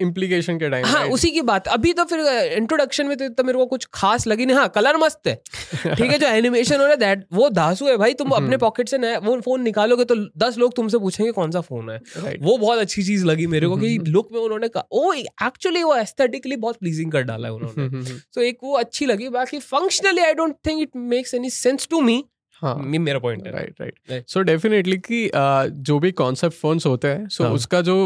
इम्प्लीकेशन 0.00 0.58
के 0.58 0.68
टाइम 0.70 0.84
हाँ 0.86 1.04
उसी 1.08 1.30
की 1.30 1.42
बात। 1.42 1.68
अभी 1.68 1.92
तो 1.92 2.04
फिर 2.04 2.20
इंट्रोडक्शन 2.52 3.06
में 3.06 3.16
तो 3.16 3.24
इतना 3.24 3.42
मेरे 3.42 3.58
को 3.58 3.66
कुछ 3.66 3.86
खास 3.94 4.26
लगी 4.26 4.46
नहीं। 4.46 4.56
हाँ 4.56 4.68
कलर 4.68 4.96
मस्त 4.96 5.26
है। 5.26 5.34
ठीक 5.94 6.10
है 6.10 6.18
जो 6.18 6.26
एनिमेशन 6.26 6.76
हो 6.76 6.82
रहा 6.82 6.90
है 6.90 6.96
दैट 6.96 7.24
वो 7.32 7.48
धासु 7.50 7.86
है 7.86 7.96
भाई। 7.96 8.14
तुम 8.14 8.30
अपने 8.30 8.46
हम्म। 8.46 8.58
पॉकेट 8.58 8.88
से 8.88 8.98
नया 8.98 9.18
वो 9.18 9.40
फ़ोन 9.40 9.62
निकालोगे 9.62 10.04
तो 10.04 10.14
दस 10.38 10.58
लोग 10.58 10.74
तुमसे 10.76 10.98
पूछेंगे 10.98 11.32
कौन 11.32 11.50
सा 11.50 11.60
फ़ोन 11.60 11.90
है। 11.90 11.96
राइट 12.16 12.42
वो 12.42 12.56
बहुत 12.58 12.78
अच्छी 12.78 13.02
चीज़ 13.02 13.24
लगी 13.26 13.46
मेरे 13.46 13.68
को 13.68 13.76
कि 13.76 13.94
हम्म। 13.96 14.12
लुक 14.12 14.28
में 14.32 14.40
उन्होंने 14.40 14.68
कहा 14.68 14.86
ओ 14.92 15.12
एक्चुअली 15.12 15.82
वो 15.82 15.96
एस्थेटिकली 15.96 16.56
बहुत 16.56 16.76
प्लीजिंग 16.76 17.12
कर 17.12 17.22
डाला 17.22 17.48
है 17.48 17.54
उन्होंने। 17.54 18.02
सो 18.04 18.40
एक 18.50 18.58
वो 18.64 18.76
अच्छी 18.76 19.06
लगी। 19.06 19.28
बाकी 19.30 19.58
functionally 19.58 20.22
I 20.22 20.34
don't 20.34 20.56
think 20.66 20.82
it 20.82 20.90
makes 20.96 21.34
any 21.34 21.50
sense 21.50 21.88
to 21.90 22.00
me 22.00 22.24
हाँ। 22.62 22.74
मेरा 22.76 23.18
पॉइंट 23.18 23.46
है। 23.46 23.52
राइट 23.52 23.80
राइट 23.80 24.28
सो 24.28 24.40
डेफिनेटली 24.42 24.96
कि 24.98 25.26
uh, 25.28 25.66
जो 25.86 25.98
भी 25.98 26.10
कॉन्सेप्ट 26.12 26.56
फोन्स 26.56 26.86
होते 26.86 27.08
हैं 27.08 27.28
सो 27.28 27.44
हाँ. 27.44 27.52
उसका 27.52 27.80
जो 27.80 27.96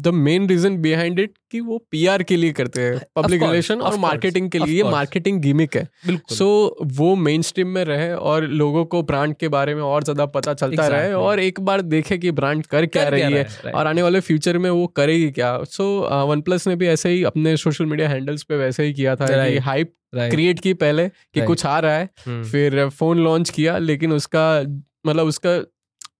the 0.00 0.08
main 0.08 0.48
reason 0.48 0.76
behind 0.76 1.18
it 1.18 1.32
कि 1.50 1.60
वो 1.60 1.78
पीआर 1.90 2.22
के 2.22 2.36
लिए 2.36 2.52
करते 2.52 2.82
हैं 2.82 3.00
पब्लिक 3.16 3.42
रिलेशन 3.42 3.80
और 3.80 3.96
मार्केटिंग 3.98 4.50
के 4.50 4.58
लिए 4.58 4.80
course. 4.80 4.92
मार्केटिंग 4.92 5.40
गिमिक 5.40 5.76
है 5.76 5.88
सो 6.30 6.78
वो 6.82 7.14
मेन 7.16 7.42
स्ट्रीम 7.42 7.68
में 7.68 7.84
रहे 7.84 8.12
और 8.12 8.44
लोगों 8.44 8.84
को 8.84 9.02
ब्रांड 9.02 9.34
के 9.34 9.48
बारे 9.48 9.74
में 9.74 9.82
और 9.82 10.04
ज़्यादा 10.04 10.26
पता 10.26 10.54
चलता 10.54 10.82
exactly. 10.82 11.02
रहे 11.02 11.12
और 11.12 11.40
एक 11.40 11.60
बार 11.60 11.80
देखे 11.80 12.18
कि 12.18 12.30
ब्रांड 12.30 12.66
कर 12.66 12.86
क्या 12.86 13.08
रही 13.08 13.20
क्या 13.20 13.28
है 13.28 13.46
right. 13.46 13.74
और 13.74 13.86
आने 13.86 14.02
वाले 14.02 14.20
फ्यूचर 14.20 14.58
में 14.58 14.70
वो 14.70 14.86
करेगी 14.86 15.30
क्या 15.30 15.58
सो 15.64 16.08
वन 16.26 16.40
प्लस 16.40 16.68
ने 16.68 16.76
भी 16.76 16.86
ऐसे 16.86 17.08
ही 17.08 17.22
अपने 17.24 17.56
सोशल 17.56 17.86
मीडिया 17.86 18.08
हैंडल्स 18.08 18.42
पे 18.42 18.56
वैसे 18.56 18.84
ही 18.84 18.92
किया 18.92 19.16
था 19.16 19.26
कि 19.26 19.32
Right. 19.32 19.62
Hype 19.62 19.94
Right. 20.14 20.30
क्रिएट 20.30 20.60
की 20.60 20.74
पहले 20.74 21.08
कि. 21.08 21.40
कुछ 21.40 21.66
आ 21.66 21.78
रहा 21.78 21.96
है 21.96 22.08
हम्म, 22.26 22.44
फिर 22.44 22.88
फ़ोन 22.88 23.18
लॉन्च 23.18 23.50
किया 23.50 23.78
लेकिन 23.78 24.12
उसका 24.12 24.62
मतलब 25.06 25.26
उसका 25.26 25.58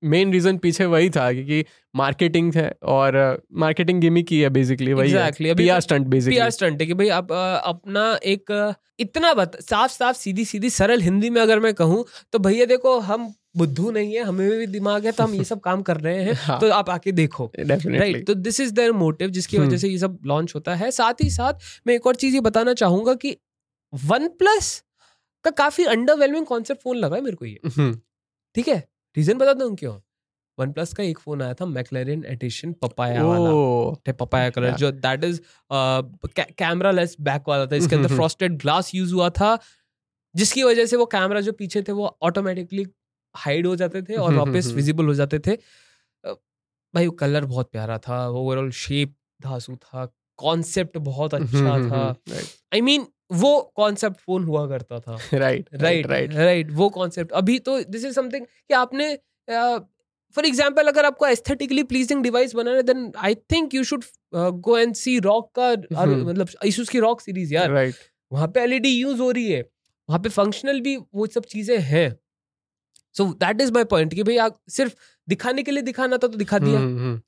मेन 0.04 0.32
रीजन 0.32 0.58
पीछे 0.58 0.84
वही 0.86 1.10
था 1.10 1.32
क्योंकि 1.32 1.64
मार्केटिंग 1.94 2.52
है 2.54 2.70
और 2.92 3.16
मार्केटिंग 3.56 4.00
गिमिक 4.00 4.30
ही 4.30 4.40
है 4.40 4.48
बेसिकली 4.50 4.92
वही 4.92 5.10
Exactly, 5.10 5.50
अभी 5.50 5.54
PR 5.54 5.80
stunt 5.80 6.06
basically 6.06 6.36
PR 6.36 6.50
stunt 6.50 6.80
है 6.80 6.86
कि 6.86 6.94
भाई 6.94 7.08
आप 7.10 7.32
अ, 7.32 7.60
अपना 7.64 8.18
एक 8.24 8.74
इतना 9.00 9.32
बत, 9.34 9.56
साफ़ 9.62 9.92
साफ़ 9.92 10.16
सीधी 10.16 10.44
सीधी 10.44 10.70
सरल 10.70 11.00
हिंदी 11.00 11.30
में 11.30 11.40
अगर 11.42 11.60
मैं 11.60 11.72
कहूँ 11.74 12.04
तो 12.32 12.38
भैया 12.38 12.64
देखो 12.66 12.98
हम 13.02 13.32
बुद्धू 13.56 13.90
नहीं 13.90 14.14
है 14.14 14.22
हमें 14.22 14.48
भी 14.50 14.66
दिमाग 14.68 15.04
है 15.06 15.12
तो 15.12 15.24
हम 15.24 15.34
ये 15.34 15.44
सब 15.44 15.60
काम 15.60 15.82
कर 15.82 15.96
रहे 15.96 16.22
हैं 16.24 16.32
हाँ। 16.38 16.58
तो 16.60 16.70
आप 16.70 16.90
आके 16.90 17.12
देखो। 17.12 17.50
राइट 17.58 18.26
तो 18.26 18.34
दिस 18.34 18.60
इज़ 18.60 18.72
देयर 18.74 18.92
मोटिव 18.92 19.30
जिसकी 19.30 19.56
हम्म। 19.56 19.68
वजह 19.68 19.78
से 19.78 19.88
ये 19.88 19.98
सब 19.98 20.18
लॉन्च 20.26 20.54
होता 20.54 20.74
है। 20.74 20.90
साथ 20.90 21.22
ही 21.22 21.30
साथ 21.30 21.60
मैं 21.86 21.94
एक 21.94 22.06
और 22.06 22.14
चीज़ 22.14 22.34
ये 22.34 22.40
बताना 22.40 22.74
चाहूँगा 22.74 23.14
कि 23.14 23.36
वन 23.92 24.28
प्लस 24.38 24.82
का 25.44 25.50
काफ़ी 25.50 25.84
अंडरवेलमिंग 25.84 26.46
कॉन्सेप्ट 26.46 26.82
फ़ोन 26.82 26.96
लगा 26.96 27.16
है 27.16 27.22
मेरे 27.22 27.36
को 27.36 27.44
ये। 27.44 27.92
ठीक 28.54 28.68
है? 28.68 28.82
रीजन 29.16 29.38
बता 29.38 29.52
दूँ 29.54 29.74
क्यों? 29.76 29.98
वन 30.58 30.72
प्लस 30.72 30.92
का 30.94 31.02
एक 31.02 31.18
फ़ोन 31.18 31.42
आया 31.42 31.54
था 31.54 31.66
मैक्लेरियन 31.66 32.24
एडिशन 32.28 32.72
पपाया 32.82 33.24
वाला। 33.24 34.12
Papaya 34.12 34.50
colour 34.50 34.68
Yeah. 34.70 34.78
जो 34.78 34.90
that 34.90 35.24
is 35.24 35.40
camera 36.58 36.90
less 36.90 37.16
back 37.20 37.48
वाला 37.48 37.66
था। 37.66 37.76
इसके 37.76 37.96
अंदर 37.96 38.14
फ्रॉस्टेड 38.14 38.58
ग्लास 38.60 38.94
यूज़ 38.94 39.14
हुआ 39.14 39.28
था 39.38 39.58
जिसकी 40.34 40.62
वजह 40.62 40.86
से 40.86 40.96
वो 40.96 41.06
कैमरा 41.06 41.40
जो 41.40 41.52
पीछे 41.52 41.82
थे 41.82 41.92
वो 41.92 42.16
ऑटोमेटिकली 42.22 42.86
हाइड 43.34 43.66
हो 43.66 43.74
जाते 43.76 44.02
थे 44.02 44.14
और 44.16 44.34
वापस 44.34 44.66
विजिबल 44.76 45.06
हो 45.06 45.14
जाते 45.14 45.38
थे। 45.38 45.56
भाई 46.94 47.06
वो 47.06 47.12
कलर 47.20 47.44
बहुत 47.44 47.70
प्यारा 47.72 47.98
था 47.98 48.26
ओवरऑल 48.28 48.70
शेप 48.70 49.14
धासु 49.42 49.76
था 49.76 50.04
कॉन्सेप्ट 50.38 50.98
बहुत 50.98 51.34
अच्छा 51.34 51.78
था। 51.90 52.04
आई 52.74 52.80
मीन 52.80 53.06
वो 53.30 53.60
कॉन्सेप्ट 53.76 54.16
फ़ोन 54.16 54.44
हुआ 54.44 54.66
करता 54.68 54.98
था। 55.00 55.18
राइट 55.34 55.68
राइट 55.74 56.06
राइट 56.06 56.34
राइट 56.34 56.70
वो 56.72 56.88
कॉन्सेप्ट 56.90 57.32
अभी 57.32 57.58
तो 57.60 57.78
दिस 57.84 58.04
इज़ 58.04 58.14
समथिंग 58.14 58.46
कि 58.46 58.74
आपने 58.74 59.14
फॉर 60.34 60.46
एग्ज़ाम्पल 60.46 60.88
अगर 60.88 61.04
आपको 61.04 61.26
एस्थेटिकली 61.26 61.82
प्लीजिंग 61.84 62.22
डिवाइस 62.22 62.54
बनाना 62.54 62.76
है 62.76 62.82
then 62.82 63.12
I 63.18 63.34
think 63.52 63.74
you 63.74 63.84
should 63.84 64.04
go 64.34 64.78
and 64.78 64.94
see 64.94 65.18
ROG 65.20 65.50
का 65.58 65.68
हम्म। 66.00 66.28
मतलब 66.28 66.48
इशूज 66.64 66.88
की 66.88 66.98
रॉक 67.00 67.20
सीरीज़ 67.20 67.54
यार। 67.54 67.70
Right 67.70 67.92
right. 67.92 68.08
वहाँ 68.32 68.48
पे 68.48 68.60
एलईडी 68.60 68.88
यूज़ 68.90 69.20
हो 69.20 69.30
रही 69.30 69.50
है। 69.50 69.60
वहाँ 70.08 70.18
पे 70.20 70.28
फंक्शनल 70.30 70.80
भी 70.80 70.96
वो 70.96 71.26
सब 71.26 71.44
चीज़ें 71.46 71.78
हैं। 71.80 72.08
So 73.14 73.24
that 73.40 73.60
is 73.60 73.72
my 73.72 73.84
point 73.90 74.14
कि 74.14 74.22
भाई 74.22 74.36
आप 74.38 74.58
सिर्फ़ 74.70 74.94
दिखाने 75.28 75.62
के 75.62 75.70
लिए 75.70 75.82
दिखाना 75.82 76.16
था 76.16 76.26
तो 76.26 76.38
दिखा 76.38 76.58
दिया। 76.58 76.80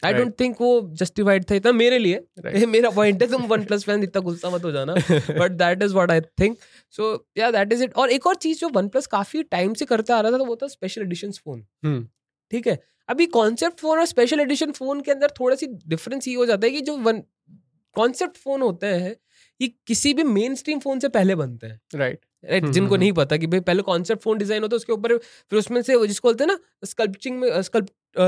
आई 0.05 0.15
डोंट 0.15 0.33
थिंक 0.41 0.57
वो 0.61 0.71
जस्टिफाइड 0.95 1.45
था 1.51 1.55
इतना 1.55 1.73
मेरे 1.73 1.99
लिए। 1.99 2.21
Right. 2.41 2.67
मेरा 2.69 2.91
पॉइंट 2.91 3.23
है 3.23 3.29
तुम 3.31 3.47
वन 3.47 3.65
प्लस 3.65 3.85
फ़ैन 3.85 4.03
इतना 4.03 4.23
गुस्सा 4.23 4.51
मत 4.51 4.65
हो 4.65 4.73
जाना। 4.73 4.95
But 5.39 5.53
that 5.53 5.83
is 5.83 5.95
what 5.95 6.11
I 6.11 6.21
think 6.41 6.59
so 6.95 7.27
या 7.39 7.51
दैट 7.51 7.73
इज़ 7.73 7.85
इट 7.85 7.95
और 7.95 8.11
एक 8.11 8.27
और 8.27 8.35
चीज़ 8.37 8.61
जो 8.61 8.69
वन 8.69 8.89
प्लस 8.89 9.07
काफ़ी 9.07 9.43
टाइम 9.43 9.75
से 9.75 9.85
करता 9.85 10.17
आ 10.17 10.21
रहा 10.21 10.33
था 10.33 10.39
तो 10.39 10.45
वो 10.45 10.57
था 10.57 10.67
स्पेशल 10.67 11.03
एडिशन 11.03 11.33
फ़ोन। 11.33 11.65
ठीक 12.53 12.67
है? 12.67 12.79
अभी 13.09 13.27
कॉन्सेप्ट 13.27 13.81
फ़ोन 13.81 13.99
और 13.99 14.07
स्पेशल 14.07 14.41
एडिशन 14.41 14.73
फ़ोन 14.73 15.01
के 15.01 15.11
अंदर 15.11 15.31
थोड़ा 15.41 15.57
सी 15.57 15.67
डिफरेंस 15.89 16.29
ये 16.29 16.35
हो 16.35 16.47
जाता 16.47 16.67
है 16.67 16.73
कि 16.73 16.81
जो 16.81 16.97
वन 16.99 17.23
कॉन्सेप्ट 17.97 18.37
फ़ोन 18.37 18.63
होते 18.63 18.87
हैं 18.87 19.17
ये 19.61 19.69
किसी 19.87 20.15
भी 20.15 20.23
मेन 20.23 20.55
स्ट्रीम 20.55 20.79
फ़ोन 20.79 20.99
से 21.01 21.09
पहले 21.09 21.35
बनते 21.35 21.67
हैं। 21.67 21.81
राइट 21.95 22.26
राइट 22.45 22.63
हम्म, 22.63 22.73
जिनको 22.73 22.95
हम्म, 22.95 23.01
नहीं 23.01 23.13
पता 23.13 23.37
कि 23.37 23.47
भाई 23.47 23.61
पहले 23.61 23.83
कॉन्सेप्ट 23.83 24.23
फ़ोन 24.23 24.39
डिज़ाइन 24.39 24.63
होता 24.63 24.75
है 24.75 24.77
उसके 24.77 24.93
ऊपर 24.93 25.17
फिर 25.19 25.59
उसमें 25.59 25.81
से 25.83 25.97
वो 25.97 26.07
जिसको 26.07 26.29
बोलते 26.29 26.45
हैं 26.45 26.51
ना 26.51 26.87
स्कल्पचिंग 26.87 27.39
में 27.39 27.63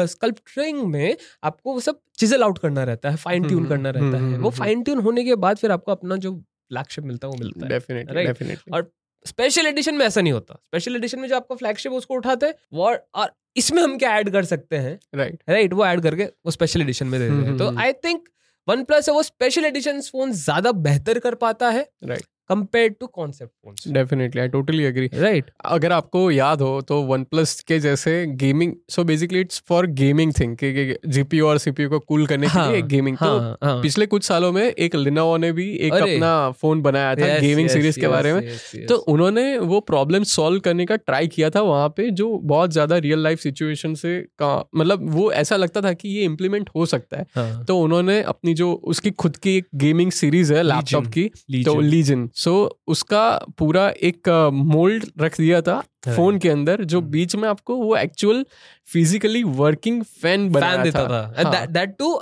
स्कल्पचरिंग 0.07 0.83
में 0.87 1.17
आपको 1.45 1.73
वो 1.73 1.81
सब 1.81 2.01
चिजल 2.19 2.43
आउट 2.43 2.59
करना 2.59 2.85
रहता 2.85 3.11
है 3.11 3.17
फाइन 3.17 3.47
ट्यून 3.49 3.59
हम्म, 3.59 3.69
करना 3.69 3.91
रहता 3.91 4.05
हम्म, 4.07 4.17
है। 4.17 4.23
हम्म, 4.23 4.43
वो 4.43 4.49
हम्म। 4.49 4.59
फाइन 4.59 4.83
ट्यून 4.83 4.99
होने 5.01 5.25
के 5.25 5.35
बाद 5.47 5.57
फिर 5.57 5.71
आपको 5.73 5.93
अपना 5.93 6.17
जो 6.17 6.33
फ्लैगशिप 6.35 7.05
मिलता 7.05 7.27
है 7.27 7.33
वो 7.33 7.39
मिलता 7.39 7.65
है। 7.65 7.69
Definitely 7.69 8.15
Right. 8.15 8.27
डेफिनेटली 8.27 8.73
और 8.77 8.91
स्पेशल 9.27 9.67
एडिशन 9.67 9.95
में 9.95 10.05
ऐसा 10.07 10.21
नहीं 10.21 10.33
होता। 10.33 10.55
स्पेशल 10.57 10.97
एडिशन 10.97 11.21
में 11.21 11.29
जो 11.29 11.37
आपका 11.37 11.55
फ्लैगशिप 11.57 11.93
उसको 11.93 12.15
उठाते 12.15 12.47
हैं 12.47 12.55
वो 12.73 12.85
और 13.15 13.33
इसमें 13.57 13.83
हम 13.83 13.97
क्या 13.99 14.17
ऐड 14.19 14.31
कर 14.33 14.45
सकते 14.45 14.77
हैं? 14.77 14.99
राइट 15.15 15.43
राइट 15.49 15.73
वो 15.73 15.87
ऐड 15.87 16.01
करके 16.03 16.25
वो 16.25 16.51
स्पेशल 16.51 16.83
एडिशन 16.83 17.07
में 17.07 17.21
दे 17.21 17.29
देते 17.29 17.47
हैं। 17.47 17.57
तो 17.59 17.67
hmm, 17.69 17.79
I 17.81 17.93
think 18.05 18.29
one 18.69 18.83
plus 18.85 19.09
है 19.09 19.15
वो 19.15 19.23
स्पेशल 19.23 19.65
एडिशन 19.65 20.01
फ़ोन 20.03 20.33
ज़्यादा 20.35 20.73
बेहतर 20.85 21.19
कर 21.19 21.35
पाता 21.45 21.71
है। 21.71 21.87
Right. 22.05 22.27
Compare 22.49 22.89
to 23.01 23.07
concept 23.07 23.53
phones 23.65 23.89
definitely 23.89 24.41
I 24.41 24.49
totally 24.49 24.85
agree 24.85 25.11
right 25.15 25.51
अगर 25.65 25.93
आपको 25.93 26.31
याद 26.31 26.61
हो 26.61 26.81
तो 26.81 27.01
वन 27.03 27.25
प्लस 27.25 27.61
के 27.61 27.79
जैसे 27.79 28.15
gaming 28.27 28.73
so 28.89 29.05
basically 29.05 29.41
it's 29.41 29.63
for 29.69 29.87
gaming 29.87 30.33
thing 30.41 30.57
कि 30.63 30.97
जीपीयू 31.07 31.47
और 31.47 31.59
सीपीयू 31.59 31.89
को 31.89 31.99
कूल 31.99 32.27
करने 32.27 32.47
हाँ, 32.47 32.67
के 32.67 32.73
लिए 32.73 32.83
गेमिंग 32.83 33.17
हाँ, 33.21 33.29
तो 33.31 33.67
हाँ. 33.67 33.83
पिछले 33.83 34.07
कुछ 34.07 34.25
सालों 34.25 34.53
में 34.53 34.63
एक 34.63 34.95
लिनोवो 34.97 35.37
ने 35.37 35.53
भी 35.53 35.71
एक। 35.71 35.93
अपना 35.93 36.51
फ़ोन 36.51 36.83
बनाया 36.83 37.15
था 37.15 37.27
Yes, 37.29 37.41
गेमिंग 37.41 37.69
yes, 37.69 37.77
सीरीज़ 37.77 37.95
के 37.97 38.07
yes, 38.07 38.11
बारे 38.11 38.33
में. 38.33 38.87
तो 38.87 38.95
उन्होंने 38.95 39.59
वो 39.59 39.81
प्रॉब्लम 39.81 40.23
सॉल्व 40.23 40.61
करने 40.61 40.87
का 40.87 40.97
ट्राई 40.97 41.27
किया 41.27 41.51
था 41.51 41.61
वहाँ 41.61 41.89
पे 41.89 42.11
जो 42.11 42.29
बहुत 42.45 42.73
ज़्यादा 42.73 42.97
रियल 42.99 43.23
लाइफ 43.23 43.41
सिचुएशन 43.41 43.95
से 43.95 44.21
का 44.39 44.69
मतलब 44.77 45.11
वो 45.11 45.31
ऐसा 45.33 45.57
लगता 45.57 45.81
था 45.81 45.93
कि 45.93 46.09
ये 46.09 46.25
इम्प्लीमेंट 46.25 46.71
हो 46.77 46.87
सकता 46.87 47.17
है। 47.17 47.27
हाँ, 47.37 47.65
तो 47.65 47.79
उन्होंने 47.79 48.21
अपनी 48.23 48.55
जो 48.55 48.73
उसकी 48.73 49.11
खुद 49.11 49.37
की 49.37 49.57
एक 49.57 49.67
गेमिंग 49.75 50.13
सीरीज़ 50.13 50.55
है 50.55 50.63
लैपटॉप 50.63 51.07
की 51.07 51.29
तो 51.65 51.81
लीजन 51.81 52.29
सो 52.39 52.51
so, 52.51 52.79
उसका 52.87 53.23
पूरा 53.59 53.89
एक 54.03 54.29
मोल्ड 54.53 55.05
uh, 55.05 55.11
रख 55.21 55.39
दिया 55.41 55.61
था 55.61 55.81
फ़ोन 56.09 56.39
के 56.39 56.49
अंदर 56.49 56.85
जो 56.85 57.01
हम्म। 57.01 57.11
बीच 57.11 57.37
में 57.37 57.49
आपको 57.49 57.77
वो 57.77 57.97
एक्चुअल 57.97 58.45
फिजिकली 58.93 59.43
वर्किंग 59.43 60.03
फ़ैन 60.23 60.49
बना 60.49 60.77
देता 60.77 61.05
था। 61.05 61.35
हाँ। 61.37 61.67
दैट 61.67 61.97
टू 61.99 62.13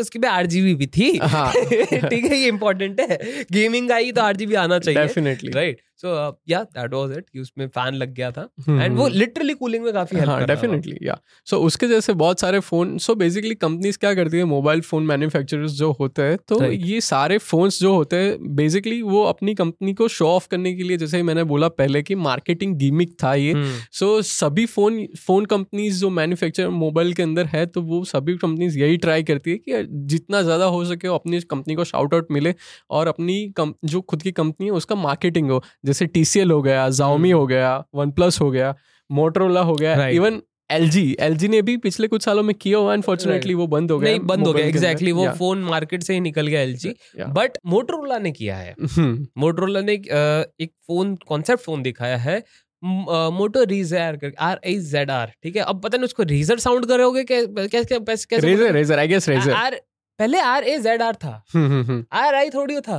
उसकी 0.00 0.18
भी 0.18 0.26
आरजीबी 0.26 0.74
भी 0.74 0.86
थी। 0.86 1.16
हाँ। 1.22 1.52
ठीक 2.08 2.24
है 2.24 2.36
ये 2.36 2.48
इंपॉर्टेंट 2.48 3.00
है। 3.00 3.18
गेमिंग 3.52 3.90
आई 3.90 4.12
तो 4.12 4.22
आरजीबी 4.22 4.54
आना 4.54 4.78
चाहिए। 4.78 5.00
डेफिनेटली 5.00 5.50
राइट 5.50 5.80
सो 6.00 6.08
या 6.48 6.62
दैट 6.64 6.94
वाज 6.94 7.16
इट 7.18 7.24
कि 7.28 7.40
उसमें 7.40 7.66
फ़ैन 7.68 7.94
लग 7.94 8.12
गया 8.14 8.30
था। 8.30 8.48
एंड 8.70 8.96
वो 8.96 9.06
लिटरली 9.10 9.54
कूलिंग 9.54 9.84
में 9.84 9.92
काफ़ी 9.92 10.16
हेल्प 10.16 10.28
हम्म, 10.28 10.38
हाँ 10.38 10.46
डेफिनेटली 10.48 10.96
या 11.02 11.16
सो 11.46 11.58
उसके 11.62 11.88
जैसे 11.88 12.12
बहुत 12.14 12.40
सारे 12.40 12.60
फ़ोन 12.60 12.96
सो 12.98 13.14
बेसिकली 13.16 13.54
कंपनीज़ 13.56 13.98
क्या 13.98 14.12
करती 14.14 14.38
है 14.38 14.44
मोबाइल 14.46 14.80
फ़ोन 14.82 15.02
मैन्युफैक्चरर्स 15.06 15.72
जो 15.72 15.90
होते 15.92 16.22
हैं 16.22 16.36
तो 16.48 16.58
Right. 16.58 16.84
ये 16.86 17.00
सारे 17.02 17.38
फोन्स 17.40 17.78
जो 17.80 17.92
होते 17.94 18.16
हैं 18.16 18.54
बेसिकली 18.56 19.00
वो 19.04 19.22
अपनी 19.24 19.54
कंपनी 19.54 19.92
को 19.94 20.08
शो 20.08 20.26
ऑफ़ 20.28 20.46
करने 20.50 20.72
के 20.74 20.82
लिए 20.82 20.96
जैसे 20.96 21.22
मैंने 21.22 21.44
बोला 21.46 21.68
पहले 21.70 22.02
कि 22.02 22.14
मार्केटिंग 22.16 22.74
गिमिक 22.78 23.14
था 23.22 23.34
ये। 23.34 23.52
हम्म। 23.52 23.78
सो 23.92 24.10
सभी 24.24 24.66
फ़ोन 24.66 25.04
फ़ोन 25.18 25.44
कंपनीज़ 25.46 26.00
जो 26.00 26.10
मैन्युफैक्चर 26.12 26.68
मोबाइल 26.76 27.12
के 27.12 27.22
अंदर 27.22 27.46
है 27.46 27.64
तो 27.68 27.82
वो 27.84 28.02
सभी 28.06 28.36
कंपनीज़ 28.38 28.78
यही 28.78 28.96
ट्राई 28.98 29.22
करती 29.22 29.50
है 29.50 29.56
कि 29.58 29.82
जितना 30.08 30.42
ज़्यादा 30.42 30.64
हो 30.76 30.84
सके 30.84 31.08
अपनी 31.14 31.40
कंपनी 31.50 31.74
को 31.74 31.84
शाउट 31.84 32.14
आउट 32.14 32.30
मिले 32.30 32.54
और 32.90 33.08
अपनी 33.08 33.36
कम, 33.56 33.74
जो 33.84 34.00
खुद 34.02 34.22
की 34.22 34.32
कंपनी 34.32 34.66
है 34.66 34.72
उसका 34.74 34.94
मार्केटिंग 34.96 35.50
हो। 35.50 35.62
जैसे 35.86 36.06
TCL 36.16 36.50
हो 36.50 36.60
गया 36.62 36.88
जाओमी 36.90 37.30
हम्म। 37.30 37.40
हो 37.40 37.46
गया 37.46 37.84
वन 37.94 38.10
प्लस 38.10 38.40
हो 38.40 38.50
गया 38.50 38.74
मोटरोला 39.10 39.60
हो 39.60 39.74
गया 39.74 40.06
even 40.08 40.40
L 40.70 40.88
G 40.90 41.16
L 41.20 41.36
G 41.36 41.48
ने 41.48 41.60
भी 41.62 41.76
पिछले 41.76 42.08
कुछ 42.08 42.24
सालों 42.24 42.42
में 42.42 42.54
किया 42.54 42.78
हुआ 42.78 42.92
अनफॉर्चुनेटली 42.92 43.54
वो 43.54 43.66
बंद 43.66 43.90
हो 43.90 43.98
गया 43.98 44.10
नहीं 44.10 44.20
बंद 44.20 44.46
हो 44.46 44.52
गया। 44.52 44.66
एग्जैक्टली 44.66 45.12
वो 45.12 45.28
फ़ोन 45.28 45.58
मार्केट 45.64 46.02
से 46.02 46.14
ही 46.14 46.20
निकल 46.20 46.46
गया 46.46 46.60
एलजी 46.60 46.88
yeah. 46.88 47.28
बट 47.28 47.58
मोटरोला 47.66 48.18
ने 48.18 48.32
किया 48.32 48.56
है। 48.56 48.74
हम्म, 48.82 49.26
मोटरोला 49.38 49.80
ने 49.80 49.92
एक, 49.92 50.70
फ़ोन 50.86 51.14
कॉन्सेप्ट 51.28 51.62
फ़ोन 51.62 51.82
दिखाया 51.82 52.16
है 52.16 52.42
Moto 52.84 53.62
razr 53.64 54.32
R 54.38 54.60
A 54.64 54.78
Z 54.90 55.10
R 55.10 55.32
ठीक 55.42 55.56
है? 55.56 55.62
अब 55.62 55.80
पता 55.82 55.98
नहीं 55.98 56.04
उसको 56.04 56.22
रीजर 56.22 56.58
साउंड 56.58 56.86
करोगे 56.86 57.24
कैसे 57.24 57.98
कैसे 58.00 58.38
razr 58.38 58.72
razr 58.72 58.98
I 58.98 59.08
guess 59.08 59.28
razr 59.28 59.52
R 59.52 59.80
पहले 60.18 60.38
आर 60.40 60.64
ए 60.64 60.78
जेड 60.78 61.02
आर 61.02 61.14
था। 61.14 61.30
हम्म, 61.54 61.66
हम्म, 61.66 61.82
हम्म, 61.84 62.04
आर 62.12 62.34
आई 62.34 62.50
थोड़ी 62.50 62.80
था। 62.80 62.98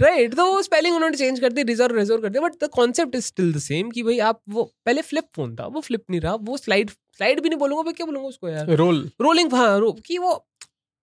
राइट 0.00 0.34
तो 0.34 0.46
वो 0.46 0.62
स्पेलिंग 0.62 0.94
उन्होंने 0.96 1.16
चेंज 1.16 1.40
कर 1.40 1.52
दी 1.52 1.62
रिज़र्व 1.64 1.96
रिज़र्व 1.96 2.22
कर 2.22 2.28
दिया 2.28 2.42
but 2.42 2.64
the 2.64 2.68
concept 2.74 3.14
is 3.14 3.24
still 3.26 3.52
the 3.52 3.58
same 3.60 3.90
कि 3.90 4.02
भाई 4.02 4.18
आप 4.30 4.40
वो 4.48 4.64
पहले 4.86 5.02
फ्लिप 5.02 5.24
फ़ोन 5.36 5.54
था 5.56 5.66
वो 5.66 5.80
फ्लिप 5.80 6.04
नहीं 6.10 6.20
रहा 6.20 6.34
वो 6.42 6.56
स्लाइड 6.56 6.90
स्लाइड 7.16 7.40
भी 7.42 7.48
नहीं 7.48 7.58
बोलूँगा 7.58 7.82
मैं 7.82 7.94
क्या 7.94 8.06
बोलूँगा 8.06 8.28
उसको 8.28 8.48
यार? 8.48 8.74
रोल 8.76 9.08
रोलिंग 9.20 9.54
हाँ 9.54 9.78
रो, 9.80 9.92
कि 10.06 10.18
वो 10.18 10.44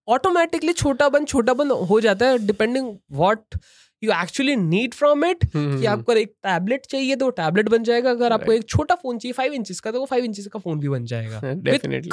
ऑटोमेटिकली 0.07 0.73
छोटा 0.73 1.07
बंद 1.09 1.27
छोटा 1.27 1.53
बंद 1.53 1.71
हो 1.89 1.99
जाता 2.01 2.27
है 2.27 2.37
depending 2.47 2.95
what 3.13 3.55
you 4.03 4.11
actually 4.11 4.55
need 4.55 4.93
from 4.93 5.25
it 5.25 5.45
hmm, 5.55 5.79
कि 5.79 5.85
आपको 5.87 6.13
एक 6.13 6.33
टैबलेट 6.43 6.85
चाहिए 6.85 7.15
तो 7.15 7.29
टैबलेट 7.39 7.69
बन 7.69 7.83
जाएगा 7.83 8.09
अगर 8.09 8.33
आपको 8.33 8.51
एक 8.51 8.67
छोटा 8.69 8.95
फ़ोन 8.95 9.17
चाहिए 9.17 9.33
फाइव 9.33 9.53
इंचेस 9.53 9.79
का 9.79 9.91
तो 9.91 9.99
वो 9.99 10.05
फाइव 10.05 10.23
इंचेस 10.23 10.47
का 10.53 10.59
फ़ोन 10.59 10.79
भी 10.79 10.89
बन 10.89 11.05
जाएगा। 11.05 11.41
Definitely 11.43 12.09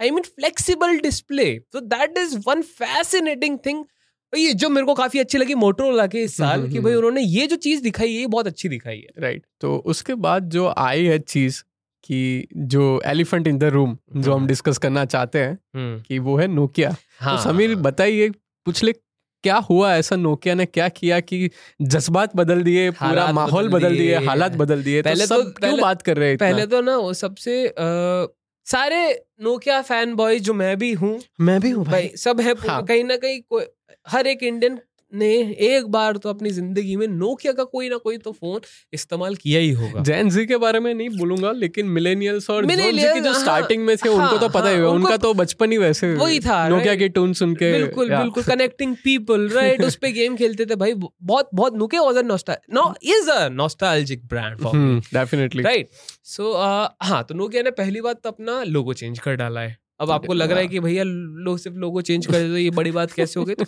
i 0.00 0.10
mean 0.10 0.26
flexible 0.32 0.98
display 1.04 1.50
so 1.74 1.80
that 1.92 2.18
is 2.18 2.34
one 2.46 2.62
fascinating 2.80 3.56
thing 3.58 3.84
ये 4.32 4.52
जो 4.54 4.68
मेरे 4.68 4.86
को 4.86 4.94
काफ़ी 4.94 5.20
अच्छी 5.20 5.38
लगी 5.38 5.54
मोटरोला 5.54 6.06
के 6.06 6.22
इस 6.22 6.36
साल 6.36 6.58
हम्म, 6.58 6.68
कि 6.68 6.74
हम्म, 6.74 6.84
भाई 6.84 6.92
हम्म। 6.92 6.98
उन्होंने 6.98 7.20
ये 7.22 7.46
जो 7.46 7.56
चीज़ 7.56 7.82
दिखाई 7.82 8.12
है 8.14 8.20
ये 8.20 8.26
बहुत 8.26 8.46
अच्छी 8.46 8.68
दिखाई 8.68 8.96
है 8.96 9.22
राइट 9.22 9.36
right. 9.36 9.50
तो 9.60 9.76
उसके 9.86 10.14
बाद 10.14 10.48
जो 10.50 10.66
आई 10.78 11.04
है 11.04 11.18
चीज़ 11.18 11.62
कि 12.04 12.48
जो 12.56 13.00
एलिफेंट 13.06 13.46
इन 13.46 13.58
द 13.58 13.64
रूम 13.64 13.96
जो 14.16 14.32
हम 14.32 14.36
हम्म। 14.36 14.46
डिस्कस 14.46 14.78
करना 14.78 15.04
चाहते 15.04 15.38
हैं 15.38 15.58
हम्म, 15.76 16.00
कि 16.00 16.18
वो 16.18 16.36
है 16.36 16.46
नोकिया 16.46 16.94
हाँ 17.20 17.36
तो 17.36 17.42
समीर 17.42 17.74
बताइए 17.76 18.28
पिछले 18.66 18.92
क्या 19.44 19.56
हुआ 19.70 19.94
ऐसा 19.94 20.16
नोकिया 20.16 20.54
ने 20.54 20.66
क्या 20.66 20.88
किया 20.88 21.20
कि 21.20 21.50
जज्बात 21.82 22.36
बदल 22.36 22.62
दिए 22.62 22.90
पूरा 22.90 23.32
माहौल 23.32 23.68
बदल 23.68 23.96
दिए। 23.96 24.16
हालात 24.26 24.52
बदल 24.56 24.82
दिए 24.82 25.02
तो 25.02 25.08
पहले 25.10 25.26
तो- 25.26 25.38
सब 25.38 25.44
क्यों 25.44 25.70
पहले- 25.70 25.82
बात 25.82 26.02
कर 26.02 26.16
रहे 26.16 26.28
हैं 26.28 26.38
पहले 26.38 26.66
तो 26.66 26.80
ना 26.80 26.96
वो 26.96 27.12
सबसे 27.14 27.62
सारे 28.68 29.26
नोकिया 29.42 29.80
फ़ैन 29.82 30.14
बॉय 30.14 30.38
जो 30.38 30.54
मैं 30.54 30.76
भी 30.78 30.92
हूँ 30.92 31.18
मैं 31.40 31.60
भी 31.60 31.70
हूँ 31.70 31.84
भाई 31.84 31.92
भाई 31.92 32.16
सब 32.16 32.40
है 32.40 32.54
हाँ। 32.68 32.82
कहीं 32.84 33.04
ना 33.04 33.16
कहीं 33.16 33.40
कोई 33.50 33.64
हर 34.06 34.26
एक 34.26 34.42
इंडियन 34.42 34.78
ने 35.12 35.28
एक 35.66 35.86
बार 35.86 36.16
तो 36.16 36.28
अपनी 36.28 36.50
ज़िंदगी 36.50 36.96
में 36.96 37.06
नोकिया 37.06 37.52
का 37.52 37.64
कोई 37.64 37.88
ना 37.88 37.96
कोई 37.96 38.18
तो 38.18 38.32
फ़ोन 38.32 38.60
इस्तेमाल 38.92 39.34
किया 39.34 39.60
ही 39.60 39.70
होगा। 39.70 40.02
जैन 40.02 40.30
जी 40.30 40.44
के 40.46 40.56
बारे 40.56 40.80
में 40.80 40.94
नहीं 40.94 41.08
बोलूँगा 41.08 41.52
लेकिन 41.52 41.86
मिलेनियल्स 41.86 42.50
और 42.50 42.66
जी 42.66 42.76
की 42.76 43.20
जो 43.20 43.32
हाँ, 43.32 43.40
स्टार्टिंग 43.40 43.84
में 43.84 43.96
थे 43.96 44.08
उनको 44.08 44.20
हाँ, 44.20 44.38
तो 44.40 44.48
पता 44.48 44.68
ही 44.68 44.74
हाँ, 44.74 44.84
होगा 44.84 44.94
उनका 44.94 45.16
तो 45.16 45.32
बचपन 45.34 45.72
ही 45.72 45.78
वैसे 45.78 46.14
वही 46.14 46.40
था, 46.40 46.68
नोकिया? 46.68 46.94
की 46.94 47.08
टून 47.08 47.32
सुन 47.32 47.54
के 47.54 47.72
बिल्कुल 47.72 48.10
बिल्कुल 48.10 48.42
कनेक्टिंग 48.42 48.96
पीपल 49.04 49.48
राइट 49.48 49.84
उस 49.84 49.96
पे 49.96 50.12
गेम 50.12 50.36
खेलते 50.36 50.66
थे 50.66 50.76
भाई 50.76 50.94
बहुत 50.94 51.50
बहुत 51.54 51.74
Nokia 51.74 52.02
was 52.02 52.16
a 52.16 52.22
nosta 52.22 52.56
no 52.72 52.94
is 53.02 53.30
a 53.30 53.48
nostalgic 53.48 54.26
brand 54.26 54.58
for 54.58 54.76
definitely 55.14 55.62
right 55.62 55.88
so 56.24 56.52
हाँ 57.02 57.24
तो 57.24 57.34
नोकिया 57.34 57.62
ने 57.62 57.70
पहली 57.70 58.00
बात 58.00 58.20
तो 58.22 58.28
अपना 58.28 58.62
लोगो 58.62 58.92
चेंज 58.92 59.18
कर 59.18 59.34
डाला 59.34 59.60
है। 59.60 59.76
अब 60.00 60.10
आपको 60.10 60.32
लग 60.32 60.50
रहा 60.50 60.60
है 60.60 60.68
कि 60.68 60.80
भैया 60.80 61.02
लोग 61.04 61.58
सिर्फ़ 61.58 61.76
लोगो 61.76 62.00
चेंज 62.00 62.26
कर 62.26 62.32
दे 62.32 62.48
तो 62.48 62.56
ये 62.56 62.70
बड़ी 62.70 62.90
बात 62.90 63.12
कैसे 63.12 63.40
हो 63.40 63.46
गई? 63.46 63.54
तो 63.54 63.64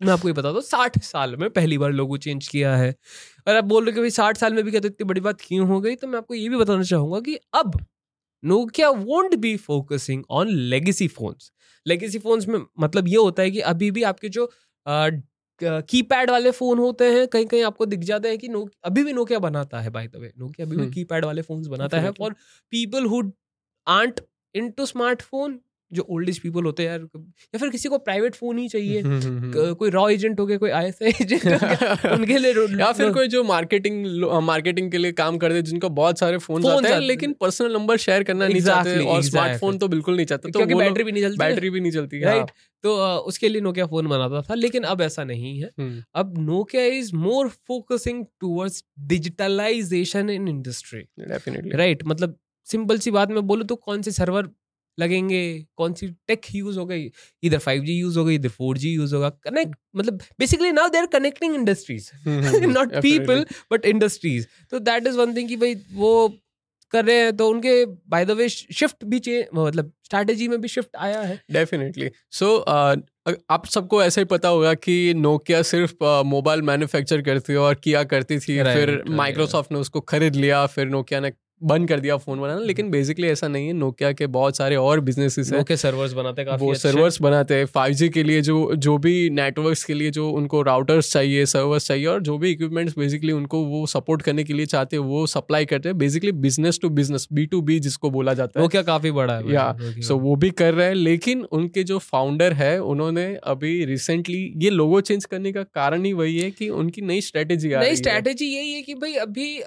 मैं 0.00 0.12
आपको 0.12 0.28
ये 0.28 0.32
बता 0.34 0.52
दूँ 0.52 0.60
साठ 0.62 0.98
साल 1.02 1.34
में 1.36 1.48
पहली 1.50 1.78
बार 1.78 1.92
लोगो 1.92 2.16
चेंज 2.16 2.46
किया 2.48 2.76
है। 2.76 2.94
और 3.48 3.54
आप 3.56 3.64
बोल 3.64 3.84
रहे 3.84 3.90
हो 3.90 3.94
कि 3.94 4.00
भाई 4.00 4.10
साठ 4.10 4.36
साल 4.36 4.54
में 4.54 4.62
भी 4.64 4.70
क्या 4.70 4.80
तो 4.80 4.88
इतनी 4.88 5.04
बड़ी 5.04 5.20
बात 5.20 5.40
क्यों 5.40 5.66
हो 5.68 5.80
गई? 5.80 5.94
तो 5.96 6.06
मैं 6.06 6.18
आपको 6.18 6.34
ये 6.34 6.48
भी 6.48 6.56
बताना 6.56 6.82
चाहूँगा 6.82 7.20
कि 7.20 7.34
अब 7.54 7.78
Nokia 8.42 8.88
won't 8.90 9.34
be 9.36 9.56
focusing 9.58 10.22
on 10.30 10.48
legacy 10.48 11.08
phones 11.08 11.50
legacy 11.86 12.18
phones 12.18 12.46
में 12.48 12.58
मतलब 12.80 13.08
ये 13.08 13.16
होता 13.16 13.42
है 13.42 13.50
कि 13.50 13.60
अभी 13.72 13.90
भी 13.90 14.02
आपके 14.04 14.28
जो 14.28 14.50
की 15.60 16.02
पैड 16.02 16.30
वाले 16.30 16.50
फ़ोन 16.50 16.78
होते 16.78 17.04
हैं 17.12 17.26
कहीं 17.28 17.46
कहीं 17.46 17.62
आपको 17.64 17.86
दिख 17.86 18.00
जाता 18.00 18.28
है 18.28 18.36
कि 18.36 18.48
नो 18.48 18.68
अभी 18.84 19.04
भी 19.04 19.12
नोकिया 19.12 19.38
बनाता 19.38 19.80
है 19.80 19.90
बाय 19.90 20.06
द 20.08 20.16
वे 20.16 20.32
नोकिया 20.38 20.66
अभी 20.66 20.76
भी 20.76 20.82
हम्म। 20.82 20.92
कीपैड 20.92 21.24
वाले 21.24 21.42
फ़ोन 21.42 21.62
बनाता 21.70 22.00
है. 22.00 22.12
For 22.12 22.32
people 22.72 23.06
who 23.06 23.22
aren't 23.86 24.20
into 24.54 24.86
smartphone 24.86 25.58
जो 25.92 26.06
ओल्ड 26.10 26.28
एज 26.28 26.38
पीपल 26.38 26.64
होते 26.64 26.82
हैं 26.82 26.90
यार 26.90 27.00
या 27.00 27.58
फिर 27.58 27.68
किसी 27.68 27.88
को 27.88 27.98
प्राइवेट 27.98 28.34
फ़ोन 28.34 28.58
ही 28.58 28.68
चाहिए। 28.68 29.00
हम्म, 29.00 29.72
कोई 29.74 29.90
रॉ 29.90 30.08
एजेंट 30.08 30.40
हो 30.40 30.46
गया 30.46 30.58
कोई 30.58 30.70
आई 30.70 30.90
एजेंट 31.02 31.44
हो 31.44 31.58
गया 31.58 32.12
उनके 32.14 32.38
लिए 32.38 32.52
या 32.80 32.92
फिर 32.92 33.12
कोई 33.12 33.28
जो 33.28 33.42
मार्केटिंग 33.44 34.04
मार्केटिंग 34.44 34.90
के 34.90 34.98
लिए 34.98 35.12
काम 35.12 35.38
करते 35.38 35.54
हैं 35.54 35.64
जिनको 35.64 35.88
बहुत 35.98 36.18
सारे 36.18 36.38
फ़ोन 36.38 36.66
आते 36.66 36.88
हैं 36.88 37.00
लेकिन 37.00 37.32
पर्सनल 37.40 37.72
नंबर 37.72 37.96
शेयर 37.96 38.22
करना 38.22 38.48
नहीं 38.48 38.60
चाहते 38.62 39.04
और 39.06 39.22
स्मार्टफ़ोन 39.22 39.78
तो 39.78 39.88
बिल्कुल 39.88 40.16
नहीं 40.16 40.26
चाहते 40.26 40.50
तो 40.50 40.58
क्योंकि 40.58 40.74
बैटरी 40.74 41.04
भी 41.04 41.12
नहीं 41.12 41.22
चलती 41.22 41.38
बैटरी 41.38 41.70
भी 41.70 41.80
नहीं 41.80 41.92
चलती 41.92 42.24
राइट 42.24 42.50
तो 42.84 42.96
उसके 43.26 43.48
लिए 43.48 43.60
नोकिया 43.60 43.86
फ़ोन 43.86 44.06
बनाता 44.06 44.42
था 44.42 44.54
लेकिन 44.54 44.82
अब 44.82 45.00
ऐसा 45.00 45.24
नहीं 45.24 45.58
है। 45.60 45.70
हम्म, 45.78 46.02
अब 46.14 46.34
Nokia 46.38 46.84
is 46.84 47.14
more 47.16 47.48
focusing 47.48 48.24
towards 48.40 48.84
digitalization 49.06 50.30
in 50.30 50.48
industry 50.48 51.00
definitely 51.20 51.76
right 51.76 52.04
मतलब 52.06 52.38
सिंपल 52.66 52.98
सी 52.98 53.10
बात 53.10 53.30
मैं 53.30 53.46
बोलूँ 53.46 53.66
तो 53.66 53.76
कौन 53.76 54.02
से 54.02 54.10
सर्वर 54.10 54.48
लगेंगे। 54.98 55.42
कौन 55.76 55.92
सी 55.92 56.06
टेक 56.28 56.46
यूज़ 56.54 56.78
हो 56.78 56.86
गई? 56.86 57.10
इधर 57.42 57.58
फाइव 57.58 57.84
जी 57.84 57.92
यूज़ 57.92 58.18
होगा 58.18 58.32
इधर 58.32 58.48
फोर 58.48 58.78
जी 58.78 58.90
यूज़ 58.90 59.14
होगा। 59.14 59.28
कनेक्ट 59.44 59.76
मतलब 59.96 60.20
basically 60.38 60.72
now 60.72 60.88
they 60.88 60.98
are 60.98 61.06
connecting 61.12 61.54
industries 61.54 62.10
not 62.66 62.94
people 63.02 63.46
but 63.72 63.86
industries 63.86 64.46
तो 64.70 64.78
दैट 64.80 65.06
इज़ 65.06 65.16
वन 65.16 65.36
थिंग 65.36 65.48
कि 65.48 65.56
भाई 65.56 65.74
वो 65.94 66.12
कर 66.92 67.04
रहे 67.04 67.16
हैं 67.16 67.36
तो 67.36 67.48
उनके 67.48 67.84
बाय 68.08 68.24
द 68.24 68.30
वे 68.30 68.48
शिफ्ट 68.48 69.04
भी 69.04 69.18
चेंज 69.18 69.44
मतलब 69.54 69.92
स्ट्रैटेजी 70.04 70.46
में 70.48 70.60
भी 70.60 70.68
शिफ्ट 70.68 70.96
आया 70.96 71.20
है। 71.20 71.40
डेफिनेटली 71.50 72.10
सो 72.30 72.46
so, 72.46 72.68
uh, 72.68 73.34
आप 73.50 73.66
सबको 73.66 74.02
ऐसा 74.02 74.20
ही 74.20 74.24
पता 74.24 74.48
होगा 74.48 74.72
कि 74.74 75.14
नोकिया 75.14 75.60
सिर्फ़ 75.62 76.04
मोबाइल 76.26 76.62
मैन्युफैक्चर 76.62 77.22
करती 77.22 77.52
है 77.52 77.58
और 77.58 77.74
किया 77.74 78.04
करती 78.04 78.38
थी। 78.38 78.56
Right, 78.58 78.74
फिर 78.74 78.94
right. 78.96 79.10
माइक्रोसॉफ्ट 79.16 79.72
ने 79.72 79.78
उसको 79.78 80.00
खरीद 80.00 80.36
लिया 80.36 80.64
फिर 80.66 80.86
नोकिया 80.86 81.20
ने 81.20 81.30
बंद 81.62 81.88
कर 81.88 82.00
दिया 82.00 82.16
फ़ोन 82.16 82.40
बनाना 82.40 82.60
लेकिन 82.60 82.90
बेसिकली 82.90 83.28
ऐसा 83.28 83.48
नहीं 83.48 83.66
है। 83.66 83.72
नोकिया 83.72 84.12
के 84.12 84.26
बहुत 84.28 84.56
सारे 84.56 84.76
और 84.76 85.00
बिजनेसेस 85.00 85.52
हैं। 85.52 85.76
सर्वर्स 85.76 86.12
बनाते 86.12 86.42
हैं 86.42 86.50
काफ़ी 86.50 86.66
वो। 86.66 86.74
सर्वर्स 86.74 87.20
बनाते 87.22 87.54
हैं। 87.54 87.64
फाइव 87.66 88.08
के 88.14 88.22
लिए 88.22 88.40
जो 88.40 88.74
जो 88.76 88.96
भी 88.98 89.14
नेटवर्क्स 89.30 89.84
के 89.84 89.94
लिए 89.94 90.10
जो 90.10 90.28
उनको 90.30 90.62
राउटर्स 90.62 91.12
चाहिए 91.12 91.46
सर्वर्स 91.46 91.86
चाहिए 91.86 92.06
और 92.06 92.22
जो 92.22 92.36
भी 92.38 92.50
इक्विपमेंट्स 92.50 92.98
बेसिकली 92.98 93.32
उनको 93.32 93.62
वो 93.64 93.84
सपोर्ट 93.86 94.22
करने 94.22 94.44
के 94.44 94.52
लिए 94.52 94.66
चाहते 94.66 94.96
हैं 94.96 95.02
वो 95.04 95.26
सप्लाई 95.26 95.66
करते 95.66 95.88
हैं। 95.88 95.98
Basically 95.98 96.32
business 96.40 96.78
to 96.82 96.88
business 96.90 97.26
B 97.32 97.46
to 97.46 97.60
B 97.62 97.78
जिसको 97.80 98.10
बोला 98.10 98.34
जाता 98.34 98.60
है। 98.60 98.64
नोकिया 98.64 98.82
काफ़ी 98.82 99.10
बड़ा 99.10 99.36
है 99.36 99.52
या 99.52 99.76
सो 99.80 100.16
वो 100.18 100.36
भी 100.36 100.50
कर 100.52 100.74
रहे 100.74 100.86
हैं 100.86 100.94
लेकिन 100.94 101.42
उनके 101.52 101.84
जो 101.84 101.98
फाउंडर 102.00 102.52
है 102.52 102.78
उन्होंने 102.84 103.26
अभी 103.44 103.84
रिसेंटली 103.84 104.42
ये 104.56 104.70
लोगो 104.70 105.00
चेंज 105.02 105.24
करने 105.24 105.52
का 105.52 105.62
कारण 105.62 106.04
ही 106.04 106.12
वही 106.12 106.38
है 106.38 106.50
कि 106.50 106.68
उनकी 106.78 107.02
नई 107.02 107.20
स्ट्रेटेजी 107.20 107.72
आ 107.72 107.80
रही 107.80 107.88
है। 107.88 107.96
स्ट्रैटेजी 107.96 108.46
यही 108.46 108.72
है 108.72 108.82
कि 108.82 108.94
भाई 108.94 109.14
अभी 109.18 109.58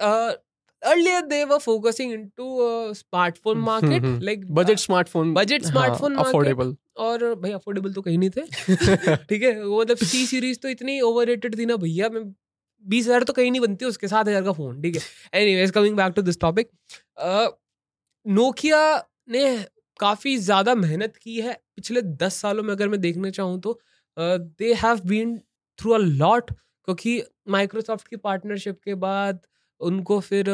earlier 0.82 1.20
they 1.26 1.42
were 1.44 1.58
focusing 1.60 2.12
into 2.12 2.94
smartphone 2.94 3.58
market 3.60 4.02
hmm, 4.02 4.20
like 4.22 4.46
budget 4.52 4.78
smartphone 4.78 5.34
Budget 5.34 5.66
smartphone 5.66 6.12
market. 6.12 6.26
Affordable 6.26 6.74
और 6.98 7.34
भाई 7.36 7.52
अफोर्डेबल 7.52 7.92
तो 7.92 8.02
कहीं 8.02 8.18
नहीं 8.18 8.30
थे। 8.30 8.42
ठीक 9.26 9.42
है 9.42 9.52
वो 9.64 9.80
मतलब 9.80 9.96
सी 9.98 10.26
सीरीज़ 10.26 10.58
तो 10.58 10.68
इतनी 10.68 11.00
ओवररेटेड 11.02 11.58
थी 11.58 11.66
ना 11.66 11.76
भैया 11.76 12.08
मैं 12.08 12.22
बीस 12.84 13.06
हज़ार 13.06 13.24
तो 13.24 13.32
कहीं 13.32 13.50
नहीं 13.50 13.60
बनती 13.60 13.84
उसके 13.84 14.08
सात 14.08 14.28
हज़ार 14.28 14.42
का 14.42 14.52
फ़ोन 14.52 14.80
ठीक 14.82 14.96
है। 14.96 15.02
Anyways 15.42 15.70
coming 15.70 15.96
back 15.96 16.12
to 16.16 16.22
this 16.22 16.40
topic 16.40 16.70
Nokia 18.26 18.82
ने 19.30 19.44
काफ़ी 20.00 20.36
ज़्यादा 20.40 20.74
मेहनत 20.74 21.16
की 21.16 21.40
है 21.40 21.52
पिछले 21.76 22.02
दस 22.20 22.40
सालों 22.40 22.62
में 22.62 22.72
अगर 22.72 22.88
मैं 22.88 23.00
देखना 23.00 23.30
चाहूँ 23.30 23.60
तो। 23.60 23.78
They 24.16 24.72
have 24.74 25.00
been 25.06 25.38
through 25.78 25.92
a 25.92 25.98
lot 25.98 26.50
क्योंकि 26.50 27.22
माइक्रोसॉफ्ट 27.50 28.08
की 28.08 28.16
पार्टनरशिप 28.18 28.80
के 28.84 28.94
बाद 29.02 29.40
उनको 29.82 30.18
फिर 30.22 30.48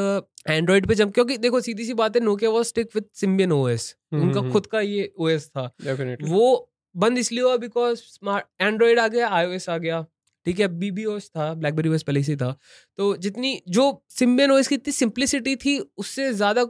एंड्रॉइड 0.48 0.86
पे 0.86 0.94
जम 0.94 1.10
क्योंकि 1.10 1.36
देखो 1.38 1.60
सीधी 1.60 1.84
सी 1.84 1.94
बात 1.94 2.16
है 2.16 2.22
Nokia 2.22 2.50
was 2.50 2.66
stick 2.66 2.88
with 2.94 3.04
Symbian 3.14 3.52
OS 3.52 3.94
उनका 4.12 4.40
हम्म, 4.40 4.52
खुद 4.52 4.66
का 4.66 4.80
ये 4.82 5.10
ओएस 5.18 5.48
था। 5.48 5.66
डेफिनेटली 5.84 6.30
वो 6.30 6.70
बंद 6.94 7.18
इसलिए 7.18 7.42
हुआ 7.42 7.56
बिकॉज़ 7.58 7.98
स्मार्ट 7.98 8.46
एंड्रॉइड 8.62 8.98
आ 8.98 9.08
गया 9.08 9.28
आईओएस 9.30 9.68
आ 9.68 9.76
गया। 9.78 10.06
ठीक 10.46 10.60
है 10.60 10.66
बीबी 10.78 11.04
ओएस 11.04 11.26
था 11.28 11.52
ब्लैकबेरी 11.54 11.88
ओएस 11.88 12.02
पहले 12.02 12.22
से 12.22 12.36
था। 12.36 12.50
तो 12.98 13.16
जितनी 13.18 13.60
जो 13.68 13.84
सिम्बियन 14.10 14.50
ओएस 14.50 14.68
की 14.68 14.74
इतनी 14.74 14.92
सिंप्लिसिटी 14.92 15.54
थी 15.56 15.78
उससे 15.98 16.32
ज़्यादा 16.32 16.62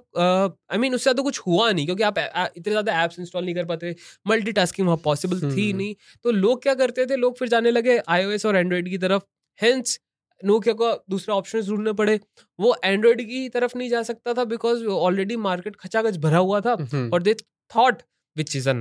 आई 0.73 0.79
मीन 0.79 0.95
उससे 0.95 1.03
ज़्यादा 1.03 1.23
कुछ 1.23 1.41
हुआ 1.41 1.71
नहीं 1.71 1.85
क्योंकि 1.87 2.03
आप 2.03 2.19
आ, 2.19 2.47
इतने 2.57 2.71
ज़्यादा 2.71 3.03
एप्स 3.05 3.19
इंस्टॉल 3.19 3.45
नहीं 3.45 3.55
कर 3.55 3.65
पाते 3.65 3.95
मल्टीटास्किंग 4.27 4.89
वहाँ 4.89 5.01
पॉसिबल 5.05 5.41
थी 5.41 5.69
हम्म। 5.69 5.77
नहीं। 5.79 5.95
तो 6.25 6.31
लोग 6.33 6.63
क्या 6.63 6.75
करते 6.75 7.07
थे 7.07 7.17
लोग 7.17 7.39
फिर 7.39 7.49
जाने 7.49 7.71
लगे 7.71 7.99
आईओएस 8.09 8.47
और 8.47 8.57
एंड्रॉइड 8.57 8.89
की 8.89 8.99
तरफ़। 8.99 9.23
हेंस 9.61 9.99
नोकिया 10.43 10.75
का 10.75 10.93
दूसरा 11.11 11.35
ऑप्शन 11.35 11.63
ढूँढने 11.67 11.93
पड़े। 11.93 12.19
वो 12.59 12.75
एंड्रॉइड 12.85 13.21
की 13.29 13.49
तरफ़ 13.49 13.77
नहीं 13.79 13.89
जा 13.91 14.03
सकता 14.03 14.35
था 14.35 14.45
बिकॉज़ 14.47 14.85
ऑलरेडी 14.87 15.37
मार्केट 15.39 15.77
खचाखच 15.77 16.17
भरा 16.19 16.39
हुआ 16.39 16.61
था। 16.61 16.77
हम्म। 16.81 17.11
और 17.13 17.23
they 17.23 17.35
thought 17.71 18.03
which 18.37 18.57
is 18.57 18.69
a 18.69 18.73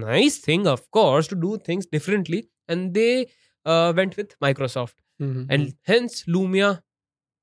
thing 0.48 0.68
of 0.68 0.82
to 1.30 1.36
do 1.36 1.58
things 1.68 1.88
differently 1.92 2.44
and 2.70 2.92
they 2.94 3.10
went 3.66 4.18
with 4.18 4.36
Microsoft 4.42 4.96
and 5.52 5.72
hence 5.90 6.24
Lumia 6.30 6.72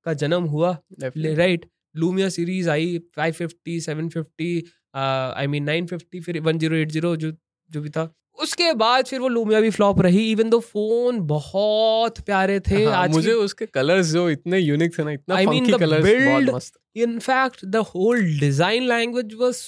का 0.07 0.13
जन्म 0.15 0.45
हुआ। 0.47 0.77
Right 1.17 1.71
Lumia 1.95 2.29
series 2.29 2.69
I 2.71 2.99
five 3.17 3.33
fifty 3.33 3.81
seven 3.81 4.09
fifty 4.09 4.57
I 4.97 5.47
mean 5.47 5.65
nine 5.65 5.87
fifty 5.87 6.21
फिर 6.21 6.41
one 6.41 6.59
zero 6.59 6.77
eight 6.77 6.91
zero 6.93 7.15
जो 7.17 7.31
जो 7.71 7.81
भी 7.81 7.91
था। 7.91 8.05
उसके 8.43 8.73
बाद 8.73 9.07
फिर 9.07 9.21
वो 9.21 9.29
लूमिया 9.29 9.61
भी 9.61 9.71
फ्लॉप 9.71 10.01
रही 10.01 10.31
इवन 10.33 10.51
दो 10.51 10.61
फ़ोन 10.61 11.21
बहुत 11.21 12.21
प्यारे 12.21 12.61
थे 12.61 12.85
हाँ, 12.85 13.03
आज 13.03 13.11
मुझे 13.11 13.33
उसके 13.33 13.67
कलर्स 13.67 14.07
जो 14.07 14.31
इतने 14.31 14.59
यूनिक 14.59 14.99
थे 14.99 15.05
ना 15.05 15.11
इतना 15.11 16.61
in 16.97 17.19
fact 17.21 17.63
the 17.73 17.81
whole 17.83 18.21
design 18.41 18.85
language 18.87 19.33
was 19.35 19.61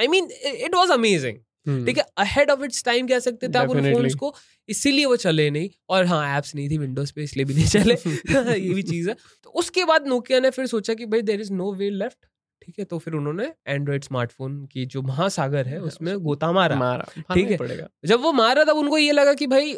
i 0.00 0.06
mean 0.06 0.28
it 0.44 0.60
it 0.66 0.74
was 0.74 0.90
amazing 0.90 1.38
हम्म, 1.68 1.86
ठीक 1.86 1.98
है 1.98 2.04
अहेड 2.18 2.50
ऑफ़ 2.50 2.64
इट्स 2.64 2.84
टाइम 2.84 3.06
कह 3.06 3.18
सकते 3.18 3.48
थे 3.48 3.58
आप 3.58 3.70
उन. 3.70 3.92
फोन्स 3.92 4.14
को 4.14 4.34
इसीलिए 4.68 5.04
वो 5.04 5.16
चले 5.16 5.50
नहीं। 5.50 5.70
और 5.88 6.06
हाँ 6.06 6.38
एप्स 6.38 6.54
नहीं 6.54 6.70
थी 6.70 6.78
विंडोज़ 6.78 7.12
पे 7.12 7.22
इसलिए 7.22 7.44
भी 7.44 7.54
नहीं 7.54 7.66
चले। 7.66 7.94
ये 8.68 8.74
भी 8.74 8.82
चीज़ 8.82 9.08
है। 9.08 9.16
तो 9.44 9.50
उसके 9.50 9.84
बाद 9.84 10.06
नोकिया 10.06 10.40
ने 10.40 10.50
फिर 10.50 10.66
सोचा 10.66 10.94
कि 10.94 11.06
भाई 11.06 11.22
there 11.22 11.40
is 11.40 11.52
no 11.52 11.72
way 11.72 11.90
left 11.90 12.26
ठीक 12.68 12.78
है 12.78 12.84
तो 12.84 12.98
फिर 12.98 13.14
उन्होंने 13.14 13.44
एंड्रॉइड 13.66 14.04
स्मार्टफ़ोन 14.04 14.64
की 14.66 14.84
जो 14.86 15.02
महासागर 15.02 15.68
है 15.68 15.78
उसमें 15.80 16.18
गोता 16.18 16.50
मारा। 16.52 16.76
मारा 16.76 17.04
ठीक 17.34 17.50
है। 17.50 17.86
जब 18.06 18.20
वो 18.20 18.32
मारा 18.32 18.64
तब 18.64 18.76
उनको 18.76 18.98
ये 18.98 19.12
लगा 19.12 19.34
कि 19.34 19.46
भाई 19.46 19.72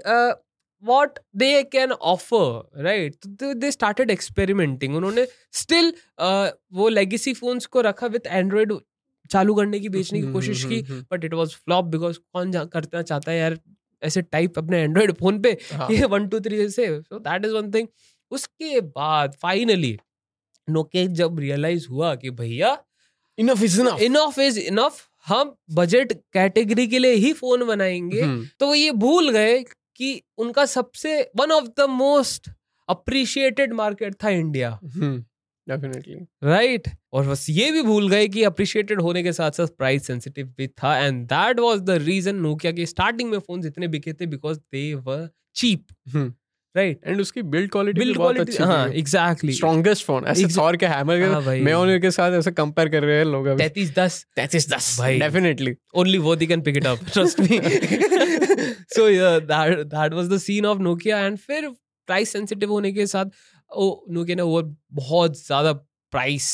what 0.83 1.18
they 1.37 1.62
can 1.62 1.92
offer 1.92 2.83
right 2.83 3.26
they 3.55 3.70
started 3.70 4.11
experimenting 4.11 4.96
उन्होंने 4.96 5.26
स्टिल 5.53 5.92
वो 6.72 6.88
लेगेसी 6.88 7.35
फोन्स 7.35 7.66
को 7.66 7.81
रखा 7.81 8.07
विथ 8.07 8.26
एंड्रॉइड 8.26 8.72
चालू 9.31 9.55
करने 9.55 9.81
की 9.81 9.88
बेचने 9.88 10.20
की 10.22 10.33
कोशिश 10.33 10.64
की 10.64 10.81
हम्म, 10.81 11.05
but 11.12 11.24
it 11.24 11.35
was 11.35 11.55
flop 11.57 11.85
because 11.85 12.18
कौन 12.33 12.53
करना 12.53 13.03
चाहता 13.03 13.33
है 13.33 13.38
यार 13.38 13.59
ऐसे 14.03 14.22
टाइप 14.22 14.59
अपने 14.59 14.83
एंड्रॉइड 14.83 15.12
फ़ोन 15.12 15.40
पे 15.42 15.57
हाँ, 15.72 15.88
ये 15.90 16.05
वन 16.07 16.29
टू 16.29 16.40
थ्री 16.40 16.68
से। 16.70 16.87
So 17.03 17.18
that 17.20 17.44
is 17.44 17.53
one 17.53 17.70
thing 17.70 17.88
उसके 18.33 18.81
बाद 18.81 19.35
फाइनली 19.42 19.98
नोकिया 20.68 21.07
जब 21.07 21.38
रियलाइज़ 21.38 21.87
हुआ 21.88 22.14
कि 22.14 22.31
भैया 22.31 22.77
enough 23.38 23.62
is 23.62 23.81
enough 23.81 24.01
enough 24.03 24.38
is 24.38 24.59
enough 24.61 25.07
हम 25.27 25.55
बजट 25.70 26.12
कैटेगरी 26.33 26.87
के 26.87 26.99
लिए 26.99 27.14
ही 27.14 27.33
फ़ोन 27.33 27.64
बनाएँगे। 27.64 28.20
हम्म, 28.20 28.46
तो 28.61 28.66
वो 28.66 28.75
ये 28.75 28.90
भूल 28.92 29.31
गए 29.31 29.59
कि 29.96 30.23
उनका 30.38 30.64
सबसे 30.66 31.20
one 31.37 31.53
of 31.53 31.68
the 31.79 31.87
most 31.90 32.51
appreciated 32.88 33.73
market 33.73 34.14
था 34.25 34.31
इंडिया 34.31 34.79
डेफिनेटली 35.66 36.14
राइट 36.44 36.88
और 37.12 37.27
बस 37.29 37.46
ये 37.51 37.70
भी 37.70 37.83
भूल 37.83 38.09
गए 38.09 38.29
कि 38.29 38.42
अप्रिशिएटेड 38.42 39.01
होने 39.01 39.23
के 39.23 39.33
साथ 39.33 39.51
साथ 39.51 39.66
प्राइस 39.79 40.07
सेंसिटिव 40.07 40.46
भी 40.59 40.66
था। 40.68 40.96
And 40.99 41.25
that 41.27 41.61
was 41.61 41.81
the 41.81 41.90
reason 42.03 42.37
Nokia 42.37 42.73
के 42.73 42.87
स्टार्टिंग 42.87 43.31
में 43.31 43.38
फ़ोन 43.38 43.66
इतने 43.66 43.88
बिके 43.88 44.12
थे 44.12 44.27
because 44.27 44.59
they 44.59 44.94
were 44.94 45.29
cheap. 45.55 45.87
Right 46.77 47.01
and 47.07 47.21
उसकी 47.21 47.43
बिल्ड 47.53 47.71
क्वालिटी 47.71 48.01
बिल्ड 48.01 48.17
क्वालिटी 48.17 48.63
हाँ 48.63 48.89
एग्जैक्टली 48.89 49.53
स्ट्रॉन्गेस्ट 49.53 50.05
फ़ोन 50.07 50.25
ऐसे 50.33 50.49
सौर 50.49 50.77
के 50.77 50.87
हैमर 50.87 51.23
हाँ 51.23 51.43
के 51.45 51.61
मैं 51.61 51.75
उन्हीं 51.75 51.99
के 52.01 52.11
साथ 52.11 52.33
ऐसे 52.39 52.51
कंपेयर 52.53 52.89
कर 52.89 53.03
रहे 53.05 53.17
हैं 53.19 53.25
लोग 53.25 53.47
अभी। 53.47 53.63
तैतीस 53.63 53.95
दस। 53.97 54.25
तैतीस 54.37 54.69
दस 54.71 54.97
भाई। 54.99 55.19
Definitely 55.19 55.75
only 56.03 56.19
Vodi 56.27 56.49
can 56.51 56.63
pick 56.69 56.77
it 56.83 56.87
up 56.93 57.01
trust 57.15 57.41
me 57.47 57.59
so 58.97 59.07
yeah 59.07 59.39
that 59.53 59.91
that 59.95 60.15
was 60.21 60.29
the 60.35 60.39
scene 60.47 60.69
of 60.73 60.85
Nokia 60.89 61.23
and 61.27 61.41
फिर 61.41 61.69
प्राइस 62.09 62.33
सेंसिटिव 62.33 62.73
होने 62.73 62.93
के 62.93 63.07
साथ 63.07 63.25
ओ 63.71 63.91
Nokia 64.19 64.37
ने 64.37 64.43
वो 64.43 64.63
बहुत 65.03 65.45
ज़्यादा 65.47 65.73
प्राइस 66.13 66.51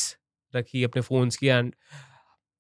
रखी 0.57 0.83
अपने 0.85 1.03
फोन्स 1.03 1.37
की 1.37 1.47
एंड 1.47 1.73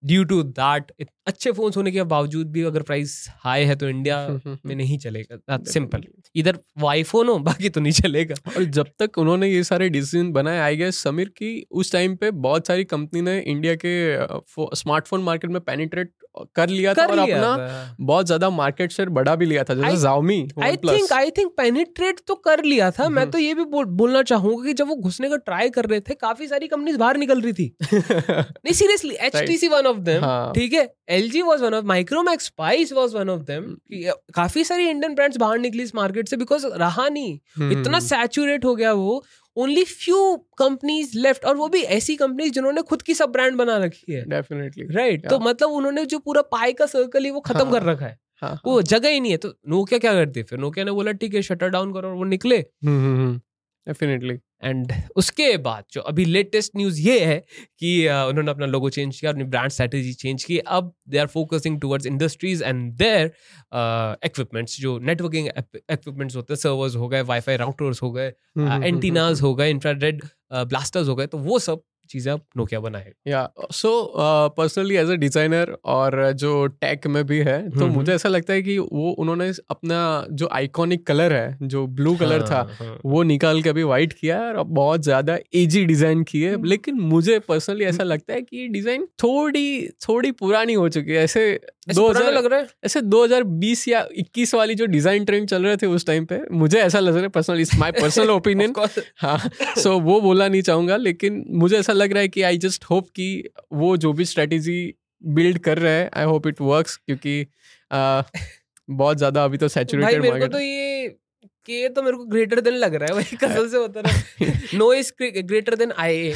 ड्यू 0.06 0.24
टू 0.24 0.42
दैट 0.42 0.92
अच्छे 1.26 1.50
फ़ोन 1.52 1.72
होने 1.76 1.90
के 1.92 2.02
बावजूद 2.04 2.50
भी 2.52 2.62
अगर 2.62 2.82
प्राइस 2.82 3.14
हाई 3.44 3.64
है 3.64 3.74
तो 3.76 3.88
इंडिया 3.88 4.16
में 4.66 4.74
नहीं 4.74 4.98
चलेगा। 4.98 5.58
सिंपल 5.64 6.02
इधर 6.34 6.58
वाई 6.78 7.02
फ़ोन 7.02 7.28
हो 7.28 7.38
बाकी 7.40 7.68
तो 7.68 7.80
नहीं 7.80 7.92
चलेगा। 7.92 8.34
और 8.50 8.64
जब 8.76 8.90
तक 8.98 9.18
उन्होंने 9.18 9.48
ये 9.48 9.62
सारे 9.64 9.88
डिसीज़न 9.88 10.32
बनाए 10.32 10.58
आई 10.58 10.76
गेस 10.76 11.02
समीर 11.02 11.28
की 11.28 11.50
उस 11.72 11.92
टाइम 11.92 12.14
पे 12.16 12.30
बहुत 12.46 12.66
सारी 12.66 12.84
कंपनी 12.86 13.20
ने 13.22 13.38
इंडिया 13.40 13.74
के 13.84 13.96
स्मार्टफ़ोन 14.76 15.22
मार्केट 15.22 15.50
में 15.50 15.60
पेनिट्रेट 15.62 16.12
कर 16.54 16.68
लिया 16.68 16.92
कर 16.94 17.02
था 17.02 17.06
और 17.06 17.18
लिया 17.18 17.38
अपना 17.38 17.96
बहुत 18.00 18.26
ज़्यादा 18.26 18.48
मार्केट 18.50 18.92
शेयर 18.92 19.08
बढ़ा 19.08 19.34
भी 19.34 19.46
लिया 19.46 19.62
था 19.64 19.74
जैसे 19.74 19.96
Xiaomi 19.96 20.40
I 20.62 20.76
think 20.76 21.12
I 21.12 21.30
think 21.30 21.52
penetrate 21.56 22.20
तो 22.28 22.34
कर 22.46 22.62
लिया 22.64 22.90
था। 22.90 23.08
मैं 23.08 23.22
हम्म। 23.22 23.30
तो 23.32 23.38
ये 23.38 23.54
भी 23.54 23.64
बोल, 23.64 23.84
बोलना 23.84 24.22
चाहूँगा 24.22 24.64
कि 24.64 24.72
जब 24.72 24.88
वो 24.88 24.96
घुसने 24.96 25.28
का 25.28 25.36
ट्राई 25.46 25.70
कर 25.70 25.84
रहे 25.84 26.00
थे 26.00 26.14
काफ़ी 26.14 26.48
सारी 26.48 26.68
कंपनीज़ 26.68 26.96
बाहर 26.98 27.16
निकल 27.16 27.40
रही 27.40 27.52
थी। 27.52 27.76
नहीं 27.92 28.72
seriously 28.72 29.14
H 29.20 29.36
T 29.36 29.56
C 29.58 29.68
one 29.68 29.86
of 29.86 29.95
them 30.00 30.24
हाँ। 30.24 30.52
ठीक 30.54 30.72
है? 30.72 30.88
L 31.10 31.30
G 31.30 31.42
was 31.42 31.62
one 31.62 31.74
of 31.74 31.84
Micromax 31.84 32.46
Spice 32.46 32.92
was 32.92 33.16
one 33.16 33.30
of 33.30 33.42
them 33.42 33.64
काफ़ी 34.34 34.64
सारी 34.64 34.88
इंडियन 34.88 35.14
ब्रांड्स 35.14 35.36
बाहर 35.36 35.58
निकली 35.58 35.82
इस 35.82 35.94
मार्केट 35.94 36.28
से 36.28 36.36
बिकॉज़ 36.36 36.66
रहा 36.66 37.08
नहीं। 37.08 37.38
हम्म, 37.56 37.80
इतना 37.80 38.00
सैचुरेट 38.02 38.64
हो 38.64 38.74
गया 38.74 38.92
वो 38.92 39.22
ओनली 39.56 39.84
फ्यू 39.84 40.36
कंपनीज़ 40.58 41.18
लेफ़्ट 41.18 41.44
और 41.44 41.56
वो 41.56 41.68
भी 41.68 41.80
ऐसी 41.92 42.16
कंपनीज़ 42.16 42.52
जिन्होंने 42.52 42.82
खुद 42.82 43.02
की 43.02 43.14
सब 43.14 43.30
ब्रांड 43.32 43.56
बना 43.56 43.76
रखी 43.78 44.12
है। 44.12 44.24
डेफिनेटली 44.28 44.86
राइट 44.94 45.28
तो 45.28 45.36
Yeah. 45.36 45.46
मतलब 45.48 45.70
उन्होंने 45.70 46.04
जो 46.06 46.18
पूरा 46.18 46.42
पाई 46.52 46.72
का 46.72 46.86
सर्कल 46.86 47.24
है 47.24 47.30
वो 47.30 47.40
खत्म 47.40 47.58
हाँ, 47.58 47.72
कर 47.72 47.82
रखा 47.82 48.06
है। 48.06 48.18
हाँ 48.42 48.60
वो 48.66 48.80
जगह 48.84 49.08
ही 49.08 49.20
नहीं 49.20 49.32
है। 49.32 49.36
तो 49.38 49.48
नोकिया 49.68 49.98
क्या 49.98 50.12
करती 50.12 50.40
है 50.40 50.44
फिर? 50.44 50.58
नोकिया 50.58 50.84
ने 50.84 50.92
बोला 50.92 51.12
ठीक 51.12 51.34
है 51.34 51.42
शटर 51.42 51.68
डाउन 51.68 51.92
करो 51.92 52.08
और 52.08 52.14
वो 52.14 52.24
निकले। 52.24 52.58
डेफिनेटली 53.88 54.34
एंड 54.64 54.92
उसके 55.16 55.56
बाद 55.56 55.84
जो 55.92 56.00
अभी 56.00 56.24
लेटेस्ट 56.24 56.76
न्यूज़ 56.76 57.00
ये 57.00 57.18
है 57.24 57.38
कि 57.80 58.06
uh, 58.06 58.28
उन्होंने 58.28 58.50
अपना 58.50 58.66
लोगो 58.66 58.90
चेंज 58.90 59.20
किया 59.20 59.32
अपनी 59.32 59.44
ब्रांड 59.44 59.70
स्ट्रेटेजी 59.70 60.12
चेंज 60.12 60.44
की। 60.44 60.58
अब 60.58 60.92
they 61.08 61.18
are 61.18 61.26
focusing 61.26 61.80
towards 61.80 62.06
industries 62.06 62.64
and 62.64 62.92
their 62.92 63.32
equipments 64.24 64.80
जो 64.80 64.98
नेटवर्किंग 64.98 65.48
इक्विपमेंट्स 65.48 66.36
होते 66.36 66.52
हैं 66.52 66.58
सर्वर्स 66.58 66.96
हो 66.96 67.08
गए 67.08 67.20
वाईफाई 67.22 67.56
राउटर्स 67.56 68.02
हो 68.02 68.10
गए 68.12 68.32
एंटीनाज 68.58 69.40
हो 69.40 69.54
गए 69.54 69.70
इंफ्रारेड 69.70 70.22
ब्लास्टर्स 70.52 71.08
हो 71.08 71.14
गए 71.14 71.26
तो 71.26 71.38
वो 71.38 71.58
सब 71.58 71.82
चीज़ें 72.06 72.32
आप 72.32 72.44
नोकिया 72.56 72.80
बनाए 72.80 73.12
yeah 73.28 73.48
so 73.72 73.90
personally 74.56 74.96
as 74.96 75.10
a 75.10 75.14
designer 75.16 75.76
और 75.86 76.16
जो 76.34 76.66
टेक 76.66 77.06
में 77.06 77.24
भी 77.26 77.38
है 77.40 77.58
तो 77.70 77.84
हम्म, 77.84 77.94
मुझे 77.94 78.14
ऐसा 78.14 78.28
लगता 78.28 78.52
है 78.52 78.62
कि 78.62 78.78
वो 78.78 79.10
उन्होंने 79.18 79.48
अपना 79.70 80.00
जो 80.32 80.48
आइकॉनिक 80.52 81.06
कलर 81.06 81.32
है 81.32 81.68
जो 81.68 81.86
ब्लू 81.96 82.14
कलर 82.16 82.42
था 82.42 82.60
हाँ, 82.80 82.98
वो 83.04 83.22
निकाल 83.24 83.62
के 83.62 83.68
अभी 83.68 83.82
वाइट 83.82 84.12
किया 84.12 84.38
है 84.38 84.52
और 84.54 84.62
बहुत 84.64 85.02
ज़्यादा 85.02 85.38
एजी 85.54 85.84
डिज़ाइन 85.84 86.22
की 86.22 86.42
है। 86.42 86.54
हम्म। 86.54 86.64
लेकिन 86.66 87.00
मुझे 87.06 87.38
पर्सनली 87.48 87.84
ऐसा 87.84 88.04
लगता 88.04 88.34
है 88.34 88.42
कि 88.42 88.56
ये 88.56 88.66
डिज़ाइन 88.68 89.06
थोड़ी 89.22 89.88
थोड़ी 90.08 90.30
पुरानी 90.34 90.74
हो 90.74 90.88
चुकी 90.88 91.12
है। 91.12 91.24
ऐसे 91.24 91.44
ऐसे 91.90 92.00
पुराना 92.00 92.26
2000 92.26 92.34
लग 92.34 92.46
रहा 92.46 92.60
है? 92.60 92.66
ऐसे 92.84 93.00
2020 93.00 93.88
या 93.88 94.06
21 94.20 94.54
वाली 94.54 94.74
जो 94.74 94.86
डिज़ाइन 94.86 95.24
ट्रेंड 95.24 95.48
चल 95.48 95.66
रहे 95.66 95.76
थे 95.76 95.86
उस 95.86 96.06
टाइम 96.06 96.24
पे 96.24 96.40
मुझे 96.52 96.78
ऐसा 96.78 97.00
लग 97.00 97.14
रहा 97.14 97.22
है 97.22 97.28
personal 97.28 97.60
it's 97.60 97.74
my 97.78 97.92
personal 97.92 98.30
opinion 98.30 98.74
हाँ 99.18 99.38
सो 99.78 99.98
वो 99.98 100.20
बोलना 100.20 100.48
नहीं 100.48 100.62
चाहूँगा 100.62 100.96
लेकिन 100.96 101.44
मुझे 101.48 101.78
ऐसा 101.78 101.92
लग 101.92 102.12
रहा 102.12 102.20
है 102.20 102.28
कि 102.28 102.42
आई 102.42 102.58
जस्ट 102.58 102.84
होप 102.84 103.08
कि 103.08 103.48
वो 103.72 103.96
जो 103.96 104.12
भी 104.12 104.24
स्ट्रेटेजी 104.24 104.94
बिल्ड 105.24 105.58
कर 105.58 105.78
रहे 105.78 105.92
हैं 105.92 106.10
आई 106.14 106.24
होप 106.24 106.46
इट 106.46 106.60
वर्क्स 106.60 106.96
क्योंकि 106.96 107.46
आ, 107.92 108.22
बहुत 108.90 109.16
ज़्यादा 109.16 109.44
अभी 109.44 109.58
तो 109.58 109.68
सैचुरेटेड 109.76 110.26
मार्केट 110.26 110.52
तो 110.52 110.58
ये 110.58 111.16
के 111.66 111.88
तो 111.88 112.02
मेरे 112.02 112.16
को 112.16 112.24
ग्रेटर 112.24 112.60
देन 112.60 112.74
लग 112.74 112.94
रहा 112.94 113.06
है 113.06 113.14
भाई 113.14 113.36
कसम 113.36 113.68
से 113.68 113.78
बता 113.78 114.00
रहा 114.00 114.78
no 114.78 114.92
is 114.92 115.12
greater 115.22 115.74
than 115.74 115.92
I 115.98 116.32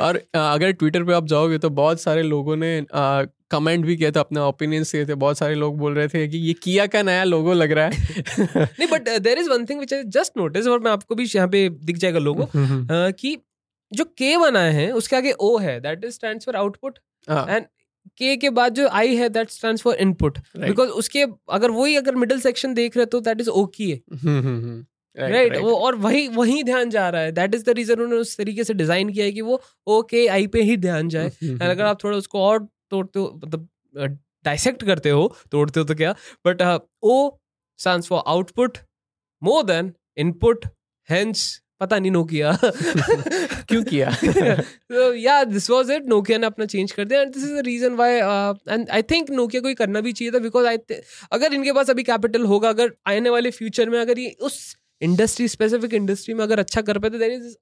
और 0.00 0.16
अगर 0.34 0.70
ट्विटर 0.70 1.04
पे 1.04 1.12
आप 1.12 1.26
जाओगे 1.26 1.58
तो 1.58 1.70
बहुत 1.70 2.00
सारे 2.00 2.22
लोगों 2.22 2.56
ने 2.56 2.78
कमेंट 3.54 3.84
भी 3.86 3.96
किया 3.96 4.10
था 4.10 4.20
अपना 4.20 4.46
ओपिनियन 4.46 4.82
दिए 4.82 5.06
थे 5.06 5.14
बहुत 5.16 5.38
सारे 5.38 5.54
लोग 5.54 5.78
बोल 5.78 5.94
रहे 5.94 6.08
थे 6.08 6.26
कि 6.28 6.38
ये 6.38 6.52
किया 6.62 6.86
का 6.86 7.02
नया 7.02 7.24
लोगो 7.24 7.52
लग 7.54 7.72
रहा 7.72 7.86
है। 7.86 7.90
नहीं 8.56 8.88
but 8.88 9.08
there 9.20 9.38
is 9.38 9.50
one 9.50 9.64
thing 9.64 9.80
which 9.80 9.94
I 9.94 10.02
just 10.14 10.38
notice 10.38 10.66
और 10.66 10.80
मैं 10.80 10.90
आपको 10.90 11.14
भी 11.14 11.24
यहाँ 11.26 11.48
पे 11.48 11.68
दिख 11.84 11.96
जाएगा 11.96 12.18
लोगो 12.18 12.48
कि 12.52 13.36
जो 13.92 14.04
के 14.18 14.36
बना 14.38 14.60
है 14.72 14.90
उसके 14.92 15.16
आगे 15.16 15.32
ओ 15.40 15.56
है 15.58 15.78
that 15.80 16.04
is 16.04 16.14
stand 16.14 16.42
for 16.42 16.56
output 16.56 16.98
and 17.28 17.66
के 18.18 18.36
के 18.36 18.50
बाद 18.56 18.74
जो 18.74 18.88
आई 18.94 19.14
है 19.16 19.28
that 19.28 19.50
stand 19.50 19.78
for 19.78 19.94
input 19.96 20.38
because 20.56 20.90
उसके 21.02 21.22
अगर 21.52 21.70
वही 21.70 21.96
अगर 21.96 22.14
मिडिल 22.14 22.40
सेक्शन 22.40 22.74
देख 22.74 22.96
रहे 22.96 23.06
तो 23.06 23.20
दैट 23.20 23.40
इज़ 23.40 23.48
ओ 23.50 23.64
की 23.66 23.90
है। 23.90 23.96
Hmm, 23.96 24.38
hmm, 24.38 24.58
hmm, 24.58 24.80
right, 25.16 25.32
right 25.32 25.52
right. 25.52 25.64
वो 25.64 25.74
और 25.76 25.94
वही 25.96 26.26
वही 26.28 26.62
ध्यान 26.62 26.90
जा 26.90 27.08
रहा 27.08 27.22
है 27.22 27.32
दैट 27.32 27.54
इज़ 27.54 27.64
द 27.64 27.74
रीजन 27.76 27.94
उन्होंने 27.94 28.16
उस 28.16 28.36
तरीके 28.36 28.64
से 28.64 28.74
डिज़ाइन 28.74 29.08
किया 29.08 29.24
है 29.24 29.32
कि 29.32 29.40
वो 29.40 29.60
ओ 29.86 30.00
के 30.10 30.26
आई 30.28 30.46
पे 30.46 30.62
ही 30.62 30.76
ध्यान 30.76 31.08
जाए। 31.08 31.28
हम्म, 31.28 31.58
अगर 31.60 31.84
आप 31.84 32.02
थोड़ा 32.04 32.16
उसको 32.16 32.40
और 32.42 32.66
तोड़ते 32.94 33.18
हो 33.18 33.40
मतलब 33.44 34.18
डाइसेक्ट 34.44 34.84
करते 34.84 35.10
हो 35.10 35.36
तोड़ते 35.52 35.80
हो 35.80 35.86
तो 35.86 35.94
क्या? 35.94 36.14
But 36.46 36.62
O 37.02 37.38
stands 37.78 38.06
for 38.06 38.22
output 38.26 38.78
more 39.42 39.64
than 39.64 39.92
input 40.16 40.66
hence 41.10 41.60
पता 41.80 41.98
नहीं 41.98 42.10
नोकिया 42.10 42.58
क्यों 43.68 43.82
किया? 43.84 44.10
So 44.92 45.06
yeah 45.20 45.38
this 45.52 45.64
was 45.70 45.90
it. 45.94 46.04
Nokia 46.10 46.38
ने 46.38 46.46
अपना 46.46 46.66
चेंज 46.66 46.92
कर 46.92 47.04
दिया 47.04 47.20
and 47.20 47.32
this 47.34 47.44
is 47.44 47.54
the 47.54 47.62
reason 47.66 47.94
why 47.94 48.12
and 48.68 48.90
I 48.90 49.02
think 49.02 49.30
Nokia 49.30 49.62
को 49.62 49.68
ये 49.68 49.74
करना 49.74 50.00
भी 50.00 50.12
चाहिए 50.12 50.32
था 50.32 50.38
बिकॉज़ 50.38 50.66
आई 50.66 50.76
अगर 51.32 51.54
इनके 51.54 51.72
पास 51.72 51.90
अभी 51.90 52.02
कैपिटल 52.02 52.44
होगा 52.44 52.68
अगर 52.68 52.92
आने 53.06 53.30
वाले 53.30 53.50
फ्यूचर 53.50 53.90
में 53.90 54.00
अगर 54.00 54.18
ये 54.18 54.30
उस 54.40 54.76
इंडस्ट्री 55.00 55.48
स्पेसिफिक 55.48 55.94
इंडस्ट्री 55.94 56.34
में 56.34 56.44
अगर 56.44 56.58
अच्छा 56.58 56.82
कर 56.82 56.98
पाए 56.98 57.10
तो 57.10 57.18
there 57.18 57.32
is 57.32 57.56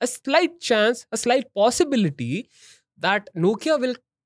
a 0.00 0.06
slight 0.06 0.52
chance 0.62 0.98
a 1.12 1.18
slight 1.18 1.46
possibility 1.58 2.34
that 3.02 3.30
nokia 3.36 3.78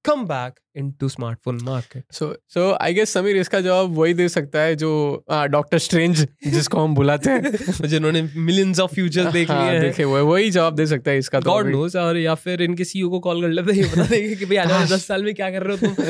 will 0.09 0.15
come 0.15 0.29
back 0.29 0.53
into 0.77 1.09
smartphone 1.09 1.63
market. 1.63 2.03
So 2.13 2.37
so 2.49 2.73
I 2.73 2.95
guess 2.95 3.13
Sameer 3.13 3.37
इसका 3.37 3.61
जवाब 3.61 3.95
वही 3.97 4.15
दे 4.15 4.29
सकता 4.29 4.61
है 4.61 4.77
जो 4.77 5.25
डॉक्टर 5.31 5.79
स्ट्रेंज 5.79 6.29
जिसको 6.47 6.79
हम 6.79 6.95
बुलाते 6.95 7.31
हैं। 7.31 7.43
जिन्होंने 7.87 8.23
millions 8.23 8.81
of 8.85 8.99
futures 8.99 9.33
देख 9.33 9.51
हाँ, 9.51 9.65
लिए 9.65 9.73
हैं। 9.73 9.83
देखे 9.83 10.03
हुए 10.03 10.21
वही 10.21 10.51
जवाब 10.51 10.75
दे 10.75 10.87
सकता 10.87 11.11
है 11.11 11.19
इसका 11.19 11.41
तो 11.41 11.51
गॉड 11.51 11.65
अभी। 11.65 11.73
नोस 11.73 11.97
और 11.97 12.17
या 12.17 12.35
फिर 12.35 12.63
इनके 12.63 12.85
सीईओ 12.85 13.11
को 13.11 13.21
कॉल 13.21 13.43
कर 13.43 13.49
लेते 13.49 13.73
हैं 13.73 13.79
ये 13.79 13.91
बता 13.93 14.05
देंगे 14.05 14.37
कि 14.37 14.45
भाई 14.45 14.57
आने 14.57 14.73
वाले 14.73 14.87
दस 14.87 15.07
साल 15.07 15.25
में 15.25 15.35
क्या 15.35 15.51
कर 15.51 15.63
रहे 15.63 15.77
हो 15.77 15.87
तुम? 15.87 16.05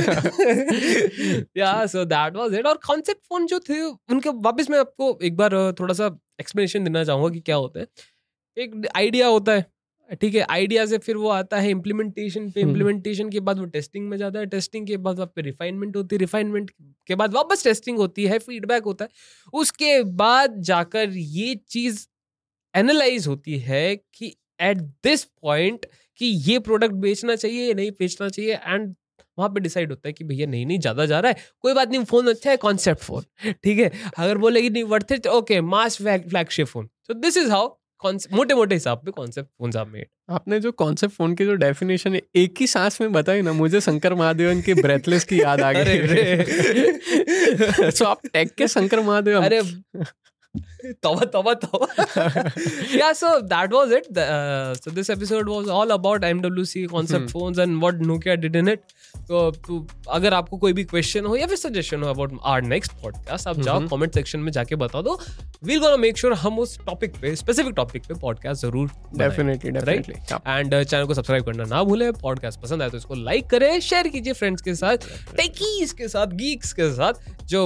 Yeah 1.56 1.86
so 1.86 2.04
that 2.04 2.36
was 2.36 2.54
it 2.54 2.66
और 2.66 2.80
कॉन्सेप्ट 2.86 3.20
फ़ोन 3.20 3.46
जो 3.46 3.58
थे 3.58 3.80
उनके 3.82 4.30
वापस 4.30 4.70
मैं 4.70 4.78
आपको 4.78 5.18
एक 5.22 5.36
बार 5.36 5.74
थोड़ा 5.80 5.94
सा 5.94 6.18
एक्सप्लेनेशन 6.40 6.84
देना 6.84 7.04
चाहूँगा 7.04 7.28
कि 7.28 7.40
क्या 7.40 7.56
होता 7.56 7.80
है। 7.80 7.86
एक 8.58 8.88
आइडिया 8.96 9.26
होता 9.26 9.52
है 9.52 9.71
ठीक 10.20 10.34
है 10.34 10.40
आइडिया 10.50 10.84
से 10.86 10.98
फिर 10.98 11.16
वो 11.16 11.28
आता 11.30 11.58
है 11.60 11.70
इम्प्लीमेंटेशन 11.70 12.50
पे। 12.50 12.60
इम्प्लीमेंटेशन 12.60 13.28
के 13.30 13.40
बाद 13.40 13.58
वो 13.58 13.64
टेस्टिंग 13.66 14.08
में 14.08 14.16
जाता 14.18 14.38
है 14.38 14.46
टेस्टिंग 14.46 14.86
के 14.86 14.96
बाद 14.98 15.16
वहाँ 15.16 15.32
पे 15.36 15.42
रिफाइनमेंट 15.42 15.96
होती 15.96 16.16
है 16.16 16.20
रिफाइनमेंट 16.20 16.70
के 17.08 17.14
बाद 17.14 17.34
वापस 17.34 17.64
टेस्टिंग 17.64 17.98
होती 17.98 18.24
है 18.26 18.38
फीडबैक 18.40 18.84
होता 18.84 19.04
है। 19.04 19.10
उसके 19.54 20.02
बाद 20.14 20.60
जाकर 20.62 21.10
ये 21.10 21.54
चीज़ 21.68 22.06
एनालाइज 22.74 23.26
होती 23.26 23.58
है 23.60 23.84
कि 23.96 24.34
एट 24.60 24.78
दिस 25.04 25.24
पॉइंट 25.24 25.86
कि 26.20 26.26
ये 26.46 26.58
प्रोडक्ट 26.60 26.94
बेचना 27.00 27.36
चाहिए 27.36 27.68
या 27.68 27.74
नहीं 27.74 27.90
बेचना 27.90 28.28
चाहिए 28.28 28.54
एंड 28.56 28.94
वहाँ 29.38 29.48
पे 29.50 29.60
डिसाइड 29.60 29.90
होता 29.90 30.08
है 30.08 30.12
कि 30.12 30.24
भैया 30.24 30.46
नहीं 30.46 30.64
नहीं 30.66 30.78
ज़्यादा 30.80 31.06
जा 31.06 31.20
रहा 31.20 31.32
है। 31.32 31.36
कोई 31.60 31.74
बात 31.74 31.90
नहीं 31.90 32.04
फ़ोन 32.04 32.26
अच्छा 32.28 32.50
है 32.50 32.56
कॉन्सेप्ट 32.56 33.02
फ़ोन 33.02 33.52
ठीक 33.64 33.78
है। 33.78 33.90
अगर 34.18 34.38
बोलेगी 34.38 34.70
नहीं 34.70 34.84
worth 34.84 35.12
it 35.12 35.26
okay 35.28 35.60
mass 35.60 35.96
flagship 35.98 36.66
phone 36.66 36.88
so 37.06 37.14
this 37.14 37.36
is 37.36 37.50
how 37.50 37.68
मोटे 38.06 38.54
मोटे 38.54 38.74
हिसाब 38.74 38.98
पे 38.98 39.10
कॉन्सेप्ट 39.10 39.48
फ़ोन 39.48 39.70
साहब 39.70 39.86
मेड 39.86 40.06
आपने 40.30 40.60
जो 40.60 40.72
कॉन्सेप्ट 40.72 41.14
फ़ोन 41.14 41.34
की 41.34 41.44
जो 41.44 41.54
डेफिनेशन 41.54 42.14
है 42.14 42.22
एक 42.36 42.54
ही 42.60 42.66
सांस 42.66 43.00
में 43.00 43.12
बताई 43.12 43.42
ना 43.42 43.52
मुझे 43.52 43.80
शंकर 43.80 44.14
महादेवन 44.14 44.62
के 44.62 44.74
ब्रेथलेस 44.74 45.24
की 45.24 45.40
याद 45.40 45.60
आ 45.60 45.72
गई। 45.72 46.06
सो 47.90 48.04
आप 48.06 48.20
टेक 48.32 48.50
के 48.50 48.68
शंकर 48.68 49.00
महादेवन। 49.00 49.42
अरे 49.42 49.62
Tawba, 50.82 51.30
tawba, 51.30 51.54
tawba. 51.60 52.92
yeah, 52.92 53.12
so 53.12 53.40
that 53.40 53.70
was 53.70 53.92
it. 53.92 54.16
Uh, 54.16 54.74
so 54.74 54.90
this 54.90 55.10
episode 55.10 55.48
was 55.48 55.68
all 55.68 55.90
about 55.92 56.22
MWC 56.22 56.88
concept 56.90 57.30
hmm. 57.30 57.38
phones 57.38 57.58
and 57.58 57.80
what 57.80 58.00
Nokia 58.00 58.40
did 58.40 58.56
in 58.56 58.68
it. 58.68 58.82
तो 59.28 59.50
तो 59.52 59.86
अगर 60.10 60.34
आपको 60.34 60.56
कोई 60.58 60.72
भी 60.72 60.84
क्वेश्चन 60.84 61.26
हो 61.26 61.36
या 61.36 61.46
फिर 61.46 61.56
सजेशन 61.56 62.02
हो 62.02 62.08
अबाउट 62.10 62.38
आर 62.44 62.62
नेक्स्ट 62.62 62.92
पॉडकास्ट 63.02 63.48
आप 63.48 63.60
जाओ 63.60 63.80
कमेंट 63.88 64.14
सेक्शन 64.14 64.40
में 64.40 64.50
जाके 64.52 64.76
बता 64.76 65.02
दो 65.02 65.18
वील 65.64 65.80
गोना 65.80 65.96
मेक 65.96 66.18
श्योर 66.18 66.32
हम 66.42 66.58
उस 66.58 66.78
टॉपिक 66.86 67.16
पे 67.20 67.34
स्पेसिफिक 67.36 67.74
टॉपिक 67.76 68.06
पे 68.08 68.14
पॉडकास्ट 68.20 68.62
ज़रूर 68.62 68.90
डेफिनेटली 69.18 69.70
डेफिनेटली 69.70 70.14
एंड 70.32 70.74
चैनल 70.74 71.04
को 71.06 71.14
सब्सक्राइब 71.14 71.44
करना 71.44 71.64
ना 71.74 71.82
भूले 71.84 72.10
पॉडकास्ट 72.22 72.60
पसंद 72.60 72.82
आए 72.82 72.90
तो 72.90 72.96
इसको 72.96 73.14
लाइक 73.14 73.50
करें 73.50 73.80
शेयर 73.80 74.08
कीजिए 74.08 74.32
फ्रेंड्स 74.32 74.62
के 74.62 74.74
साथ 74.74 75.06
टेकीज 75.36 75.92
के 76.00 76.08
साथ 76.08 76.34
गीक्स 76.42 76.72
के 76.72 76.90
साथ 76.94 77.22
जो 77.46 77.64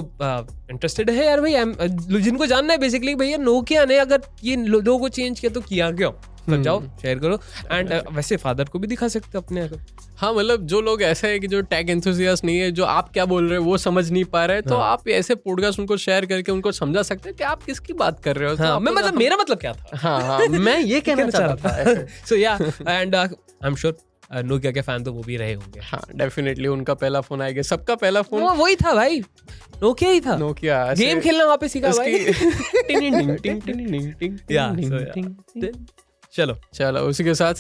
इंटरेस्टेड 0.70 1.10
uh, 1.10 1.16
है 1.16 1.26
यार 1.26 1.40
भाई 1.40 2.20
जिनको 2.20 2.46
जानना 2.46 2.72
है 2.72 2.78
बेसिकली 2.78 3.05
भैया 3.14 3.36
नोकिया 3.36 3.84
ने 3.84 3.98
अगर 3.98 4.22
ये 4.44 4.56
लोगों 4.56 4.98
को 4.98 5.08
चेंज 5.08 5.40
किया 5.40 5.52
तो 5.52 5.60
किया 5.60 5.90
क्यों? 5.90 6.10
तो 6.10 6.62
जाओ 6.62 6.82
शेयर 7.02 7.18
करो। 7.18 7.40
एंड 7.72 8.02
वैसे 8.12 8.36
फादर 8.36 8.64
को 8.64 8.78
भी 8.78 8.86
दिखा 8.86 9.08
सकते 9.08 9.30
हो 9.34 9.40
अपने 9.40 9.70
हाँ 10.16 10.34
मतलब 10.34 10.62
जो 10.62 10.80
लोग 10.80 11.02
ऐसे 11.02 11.28
है 11.28 11.38
कि 11.38 11.46
जो 11.46 11.60
टैग 11.60 11.90
एंथुसियास्ट 11.90 12.44
नहीं 12.44 12.58
है 12.58 12.70
जो 12.70 12.84
आप 12.84 13.12
क्या 13.12 13.24
बोल 13.24 13.48
रहे 13.48 13.58
हो 13.58 13.64
वो 13.64 13.78
समझ 13.78 14.10
नहीं 14.10 14.24
पा 14.24 14.44
रहे 14.44 14.60
तो 14.60 14.74
आप 14.74 15.08
ऐसे 15.08 15.34
पॉडकास्ट 15.34 15.80
उनको 15.80 15.96
शेयर 15.96 16.26
करके 16.26 16.52
उनको 16.52 16.72
समझा 16.72 17.02
सकते 17.02 17.28
हैं 17.28 17.38
कि 17.38 17.44
आप 17.44 17.62
किसकी 17.62 17.92
बात 17.92 18.24
कर 18.24 18.36
रहे 18.36 18.50
हो। 18.50 18.56
तो 18.56 18.62
हाँ 18.62 18.70
आपको 18.70 18.84
मैं 18.84 18.92
मतलब 18.92 19.14
मेरा 19.14 19.36
मतलब 19.36 19.58
क्या 19.58 19.72
था? 19.72 19.90
हाँ 19.94 20.22
हाँ 20.22 20.38
मैं 20.38 20.80
ये 20.80 21.00
कहना 21.06 21.30
चाह 21.30 21.46
रहा 21.46 21.54
था? 21.54 22.06
So 22.28 22.34
yeah 22.34 22.58
and 22.88 23.16
I 23.16 23.26
am 23.64 23.76
sure 23.76 23.98
Nokia 24.34 24.72
के 24.72 24.80
फ़ैन 24.80 25.04
तो 25.04 25.12
वो 25.12 25.22
भी 25.22 25.36
रहे 25.36 25.54
होंगे। 25.54 25.80
हाँ 25.80 26.02
डेफिनेटली 26.14 26.68
उनका 26.68 26.94
पहला 26.94 27.20
फ़ोन 27.20 27.42
आएगा। 27.42 27.62
सबका 27.62 27.94
पहला 27.94 28.22
फ़ोन 28.22 28.42
वो 28.42 28.54
वही 28.54 28.76
था 28.76 28.94
भाई। 28.94 29.20
नोकिया 29.82 30.10
ही 30.10 30.20
था। 30.20 30.36
नोकिया 30.36 30.94
गेम 30.94 31.20
खेलना 31.20 31.44
वापस 31.44 31.60
पे 31.60 31.68
सीखा 31.68 31.90
भाई. 31.90 32.24
चलो। 36.32 36.56
चलो 36.74 37.00
उसी 37.00 37.24
के 37.24 37.34
साथ 37.34 37.54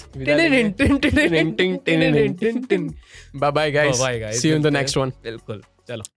bye 3.36 3.50
bye 3.50 3.70
guys 3.70 4.42
see 4.42 4.48
you 4.50 4.56
in 4.56 4.62
the 4.62 4.66
next 4.66 4.96
one 4.96 5.10
बिल्कुल। 5.10 5.62
चलो। 5.88 6.02